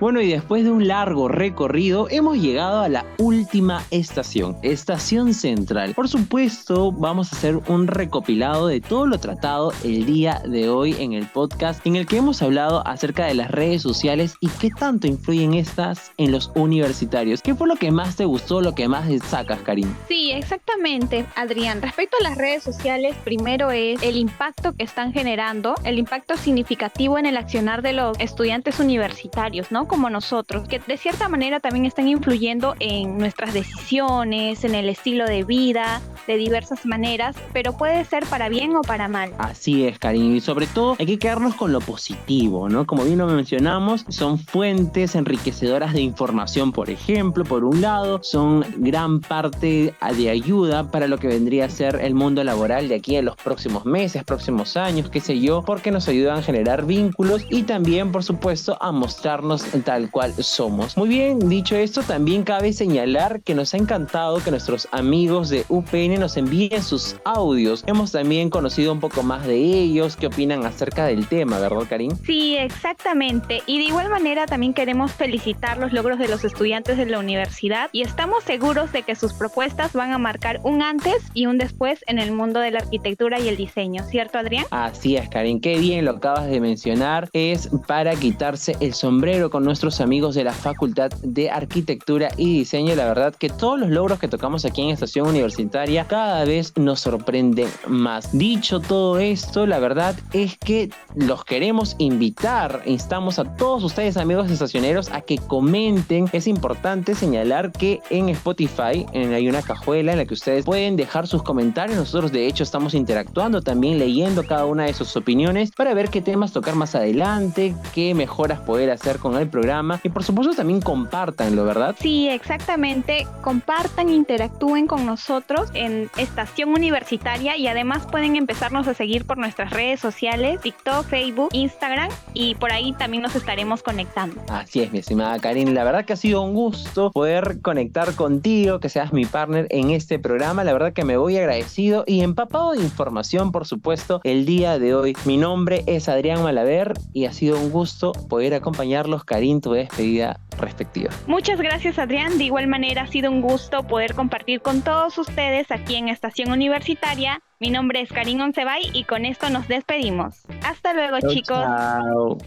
Bueno, 0.00 0.20
y 0.20 0.30
después 0.30 0.62
de 0.62 0.70
un 0.70 0.86
largo 0.86 1.26
recorrido, 1.26 2.06
hemos 2.08 2.38
llegado 2.38 2.82
a 2.82 2.88
la 2.88 3.04
última 3.18 3.82
estación, 3.90 4.56
Estación 4.62 5.34
Central. 5.34 5.94
Por 5.94 6.08
supuesto, 6.08 6.92
vamos 6.92 7.32
a 7.32 7.36
hacer 7.36 7.56
un 7.66 7.88
recopilado 7.88 8.68
de 8.68 8.80
todo 8.80 9.06
lo 9.06 9.18
tratado 9.18 9.72
el 9.82 10.06
día 10.06 10.40
de 10.46 10.68
hoy 10.68 10.94
en 11.00 11.14
el 11.14 11.26
podcast, 11.26 11.84
en 11.84 11.96
el 11.96 12.06
que 12.06 12.18
hemos 12.18 12.42
hablado 12.42 12.86
acerca 12.86 13.26
de 13.26 13.34
las 13.34 13.50
redes 13.50 13.82
sociales 13.82 14.36
y 14.40 14.46
qué 14.46 14.70
tanto 14.70 15.08
influyen 15.08 15.54
estas 15.54 16.12
en 16.16 16.30
los 16.30 16.52
universitarios. 16.54 17.42
¿Qué 17.42 17.56
fue 17.56 17.66
lo 17.66 17.74
que 17.74 17.90
más 17.90 18.14
te 18.14 18.24
gustó, 18.24 18.60
lo 18.60 18.76
que 18.76 18.86
más 18.86 19.08
destacas, 19.08 19.58
Karim? 19.62 19.92
Sí, 20.06 20.30
exactamente, 20.30 21.26
Adrián. 21.34 21.82
Respecto 21.82 22.16
a 22.20 22.22
las 22.22 22.38
redes 22.38 22.62
sociales, 22.62 23.16
primero 23.24 23.72
es 23.72 24.00
el 24.04 24.16
impacto 24.16 24.74
que 24.74 24.84
están 24.84 25.12
generando, 25.12 25.74
el 25.82 25.98
impacto 25.98 26.36
significativo 26.36 27.18
en 27.18 27.26
el 27.26 27.36
accionar 27.36 27.82
de 27.82 27.94
los 27.94 28.16
estudiantes 28.20 28.78
universitarios, 28.78 29.72
¿no? 29.72 29.87
Como 29.88 30.10
nosotros, 30.10 30.68
que 30.68 30.78
de 30.78 30.96
cierta 30.96 31.28
manera 31.28 31.60
también 31.60 31.86
están 31.86 32.06
influyendo 32.06 32.74
en 32.78 33.18
nuestras 33.18 33.54
decisiones, 33.54 34.62
en 34.64 34.74
el 34.74 34.88
estilo 34.88 35.24
de 35.26 35.42
vida, 35.42 36.00
de 36.26 36.36
diversas 36.36 36.86
maneras, 36.86 37.34
pero 37.52 37.76
puede 37.76 38.04
ser 38.04 38.26
para 38.26 38.48
bien 38.48 38.76
o 38.76 38.82
para 38.82 39.08
mal. 39.08 39.32
Así 39.38 39.86
es, 39.86 39.98
Karim, 39.98 40.36
y 40.36 40.40
sobre 40.40 40.66
todo 40.66 40.96
hay 40.98 41.06
que 41.06 41.18
quedarnos 41.18 41.54
con 41.54 41.72
lo 41.72 41.80
positivo, 41.80 42.68
¿no? 42.68 42.86
Como 42.86 43.04
bien 43.04 43.18
lo 43.18 43.26
mencionamos, 43.26 44.04
son 44.08 44.38
fuentes 44.38 45.14
enriquecedoras 45.14 45.92
de 45.92 46.02
información, 46.02 46.70
por 46.72 46.90
ejemplo, 46.90 47.44
por 47.44 47.64
un 47.64 47.80
lado, 47.80 48.20
son 48.22 48.64
gran 48.76 49.20
parte 49.20 49.94
de 50.16 50.30
ayuda 50.30 50.90
para 50.90 51.06
lo 51.06 51.18
que 51.18 51.28
vendría 51.28 51.64
a 51.64 51.70
ser 51.70 52.00
el 52.02 52.14
mundo 52.14 52.44
laboral 52.44 52.88
de 52.88 52.96
aquí 52.96 53.16
en 53.16 53.24
los 53.24 53.36
próximos 53.36 53.86
meses, 53.86 54.24
próximos 54.24 54.76
años, 54.76 55.08
qué 55.08 55.20
sé 55.20 55.40
yo, 55.40 55.62
porque 55.62 55.90
nos 55.90 56.08
ayudan 56.08 56.38
a 56.38 56.42
generar 56.42 56.84
vínculos 56.84 57.46
y 57.50 57.62
también, 57.62 58.12
por 58.12 58.22
supuesto, 58.22 58.76
a 58.80 58.92
mostrarnos 58.92 59.74
tal 59.82 60.10
cual 60.10 60.34
somos. 60.42 60.96
Muy 60.96 61.08
bien, 61.08 61.38
dicho 61.48 61.76
esto, 61.76 62.02
también 62.02 62.42
cabe 62.42 62.72
señalar 62.72 63.40
que 63.42 63.54
nos 63.54 63.74
ha 63.74 63.76
encantado 63.76 64.42
que 64.42 64.50
nuestros 64.50 64.88
amigos 64.92 65.48
de 65.48 65.64
UPN 65.68 66.18
nos 66.20 66.36
envíen 66.36 66.82
sus 66.82 67.16
audios. 67.24 67.84
Hemos 67.86 68.12
también 68.12 68.50
conocido 68.50 68.92
un 68.92 69.00
poco 69.00 69.22
más 69.22 69.46
de 69.46 69.56
ellos, 69.56 70.16
qué 70.16 70.26
opinan 70.26 70.64
acerca 70.64 71.06
del 71.06 71.26
tema, 71.26 71.58
¿verdad, 71.58 71.82
Karim? 71.88 72.12
Sí, 72.24 72.56
exactamente. 72.56 73.62
Y 73.66 73.78
de 73.78 73.84
igual 73.84 74.08
manera 74.08 74.46
también 74.46 74.74
queremos 74.74 75.12
felicitar 75.12 75.78
los 75.78 75.92
logros 75.92 76.18
de 76.18 76.28
los 76.28 76.44
estudiantes 76.44 76.96
de 76.96 77.06
la 77.06 77.18
universidad 77.18 77.90
y 77.92 78.02
estamos 78.02 78.44
seguros 78.44 78.92
de 78.92 79.02
que 79.02 79.14
sus 79.14 79.32
propuestas 79.32 79.92
van 79.92 80.12
a 80.12 80.18
marcar 80.18 80.60
un 80.62 80.82
antes 80.82 81.16
y 81.34 81.46
un 81.46 81.58
después 81.58 82.04
en 82.06 82.18
el 82.18 82.32
mundo 82.32 82.60
de 82.60 82.70
la 82.70 82.80
arquitectura 82.80 83.40
y 83.40 83.48
el 83.48 83.56
diseño, 83.56 84.04
¿cierto, 84.04 84.38
Adrián? 84.38 84.64
Así 84.70 85.16
es, 85.16 85.28
Karim. 85.28 85.60
Qué 85.60 85.78
bien 85.78 86.04
lo 86.04 86.12
acabas 86.12 86.48
de 86.48 86.60
mencionar. 86.60 87.28
Es 87.32 87.68
para 87.86 88.14
quitarse 88.16 88.76
el 88.80 88.94
sombrero 88.94 89.50
con 89.50 89.64
nuestros 89.68 90.00
amigos 90.00 90.34
de 90.34 90.44
la 90.44 90.54
Facultad 90.54 91.10
de 91.22 91.50
Arquitectura 91.50 92.30
y 92.38 92.60
Diseño. 92.60 92.94
La 92.94 93.04
verdad 93.04 93.34
que 93.34 93.50
todos 93.50 93.78
los 93.78 93.90
logros 93.90 94.18
que 94.18 94.26
tocamos 94.26 94.64
aquí 94.64 94.80
en 94.80 94.88
Estación 94.88 95.28
Universitaria 95.28 96.06
cada 96.08 96.46
vez 96.46 96.72
nos 96.76 97.00
sorprenden 97.00 97.68
más. 97.86 98.36
Dicho 98.36 98.80
todo 98.80 99.18
esto, 99.18 99.66
la 99.66 99.78
verdad 99.78 100.16
es 100.32 100.56
que 100.56 100.88
los 101.14 101.44
queremos 101.44 101.96
invitar, 101.98 102.80
instamos 102.86 103.38
a 103.38 103.44
todos 103.56 103.84
ustedes 103.84 104.16
amigos 104.16 104.50
estacioneros 104.50 105.10
a 105.10 105.20
que 105.20 105.36
comenten. 105.36 106.30
Es 106.32 106.46
importante 106.46 107.14
señalar 107.14 107.70
que 107.70 108.00
en 108.08 108.30
Spotify 108.30 109.04
hay 109.12 109.48
una 109.50 109.60
cajuela 109.60 110.12
en 110.12 110.18
la 110.18 110.24
que 110.24 110.32
ustedes 110.32 110.64
pueden 110.64 110.96
dejar 110.96 111.26
sus 111.26 111.42
comentarios. 111.42 111.98
Nosotros 111.98 112.32
de 112.32 112.46
hecho 112.46 112.62
estamos 112.62 112.94
interactuando 112.94 113.60
también 113.60 113.98
leyendo 113.98 114.44
cada 114.44 114.64
una 114.64 114.86
de 114.86 114.94
sus 114.94 115.14
opiniones 115.14 115.72
para 115.72 115.92
ver 115.92 116.08
qué 116.08 116.22
temas 116.22 116.52
tocar 116.52 116.74
más 116.74 116.94
adelante, 116.94 117.74
qué 117.94 118.14
mejoras 118.14 118.60
poder 118.60 118.90
hacer 118.90 119.18
con 119.18 119.36
el 119.36 119.46
programa 119.46 119.57
programa 119.58 120.00
y 120.04 120.08
por 120.08 120.22
supuesto 120.22 120.54
también 120.54 120.80
compártanlo, 120.80 121.64
¿verdad? 121.64 121.96
Sí, 121.98 122.28
exactamente. 122.28 123.26
Compartan, 123.40 124.08
interactúen 124.08 124.86
con 124.86 125.04
nosotros 125.04 125.70
en 125.74 126.08
Estación 126.16 126.68
Universitaria 126.70 127.56
y 127.56 127.66
además 127.66 128.06
pueden 128.06 128.36
empezarnos 128.36 128.86
a 128.86 128.94
seguir 128.94 129.24
por 129.24 129.36
nuestras 129.36 129.70
redes 129.70 129.98
sociales, 129.98 130.60
TikTok, 130.60 131.06
Facebook, 131.06 131.48
Instagram 131.52 132.08
y 132.34 132.54
por 132.54 132.70
ahí 132.70 132.92
también 132.92 133.24
nos 133.24 133.34
estaremos 133.34 133.82
conectando. 133.82 134.40
Así 134.48 134.80
es, 134.80 134.92
mi 134.92 135.00
estimada 135.00 135.40
Karin. 135.40 135.74
La 135.74 135.82
verdad 135.82 136.04
que 136.04 136.12
ha 136.12 136.16
sido 136.16 136.42
un 136.42 136.54
gusto 136.54 137.10
poder 137.10 137.60
conectar 137.60 138.14
contigo, 138.14 138.78
que 138.78 138.88
seas 138.88 139.12
mi 139.12 139.24
partner 139.24 139.66
en 139.70 139.90
este 139.90 140.20
programa. 140.20 140.62
La 140.62 140.72
verdad 140.72 140.92
que 140.92 141.04
me 141.04 141.16
voy 141.16 141.36
agradecido 141.36 142.04
y 142.06 142.20
empapado 142.20 142.72
de 142.72 142.82
información, 142.82 143.50
por 143.50 143.66
supuesto, 143.66 144.20
el 144.22 144.46
día 144.46 144.78
de 144.78 144.94
hoy. 144.94 145.16
Mi 145.24 145.36
nombre 145.36 145.82
es 145.86 146.08
Adrián 146.08 146.44
Malaver 146.44 146.94
y 147.12 147.24
ha 147.24 147.32
sido 147.32 147.58
un 147.58 147.70
gusto 147.70 148.12
poder 148.12 148.54
acompañarlos, 148.54 149.24
Karin 149.24 149.47
tu 149.60 149.72
despedida 149.72 150.40
respectiva. 150.58 151.10
Muchas 151.26 151.60
gracias 151.60 151.98
Adrián, 151.98 152.38
de 152.38 152.44
igual 152.44 152.66
manera 152.66 153.02
ha 153.02 153.06
sido 153.06 153.30
un 153.30 153.40
gusto 153.40 153.82
poder 153.84 154.14
compartir 154.14 154.60
con 154.60 154.82
todos 154.82 155.16
ustedes 155.18 155.70
aquí 155.70 155.96
en 155.96 156.08
Estación 156.08 156.52
Universitaria. 156.52 157.40
Mi 157.58 157.70
nombre 157.70 158.02
es 158.02 158.10
Karim 158.10 158.40
Oncebay 158.40 158.90
y 158.92 159.04
con 159.04 159.24
esto 159.24 159.50
nos 159.50 159.66
despedimos. 159.66 160.42
Hasta 160.62 160.92
luego 160.92 161.18
chicos. 161.28 161.58
Chao. 161.58 162.38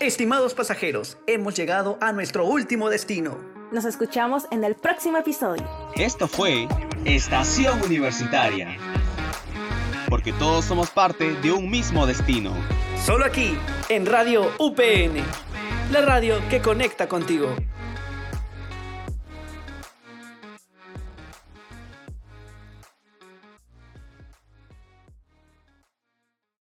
Estimados 0.00 0.52
pasajeros, 0.52 1.16
hemos 1.26 1.56
llegado 1.56 1.96
a 2.02 2.12
nuestro 2.12 2.44
último 2.44 2.90
destino. 2.90 3.38
Nos 3.72 3.86
escuchamos 3.86 4.46
en 4.50 4.62
el 4.62 4.74
próximo 4.74 5.16
episodio. 5.16 5.66
Esto 5.96 6.28
fue 6.28 6.68
Estación 7.06 7.80
Universitaria 7.82 8.76
porque 10.08 10.32
todos 10.32 10.64
somos 10.64 10.90
parte 10.90 11.34
de 11.34 11.52
un 11.52 11.70
mismo 11.70 12.06
destino. 12.06 12.52
Solo 13.04 13.24
aquí, 13.24 13.56
en 13.88 14.06
Radio 14.06 14.50
UPN, 14.58 15.22
la 15.92 16.00
radio 16.02 16.36
que 16.48 16.60
conecta 16.60 17.08
contigo. 17.08 17.54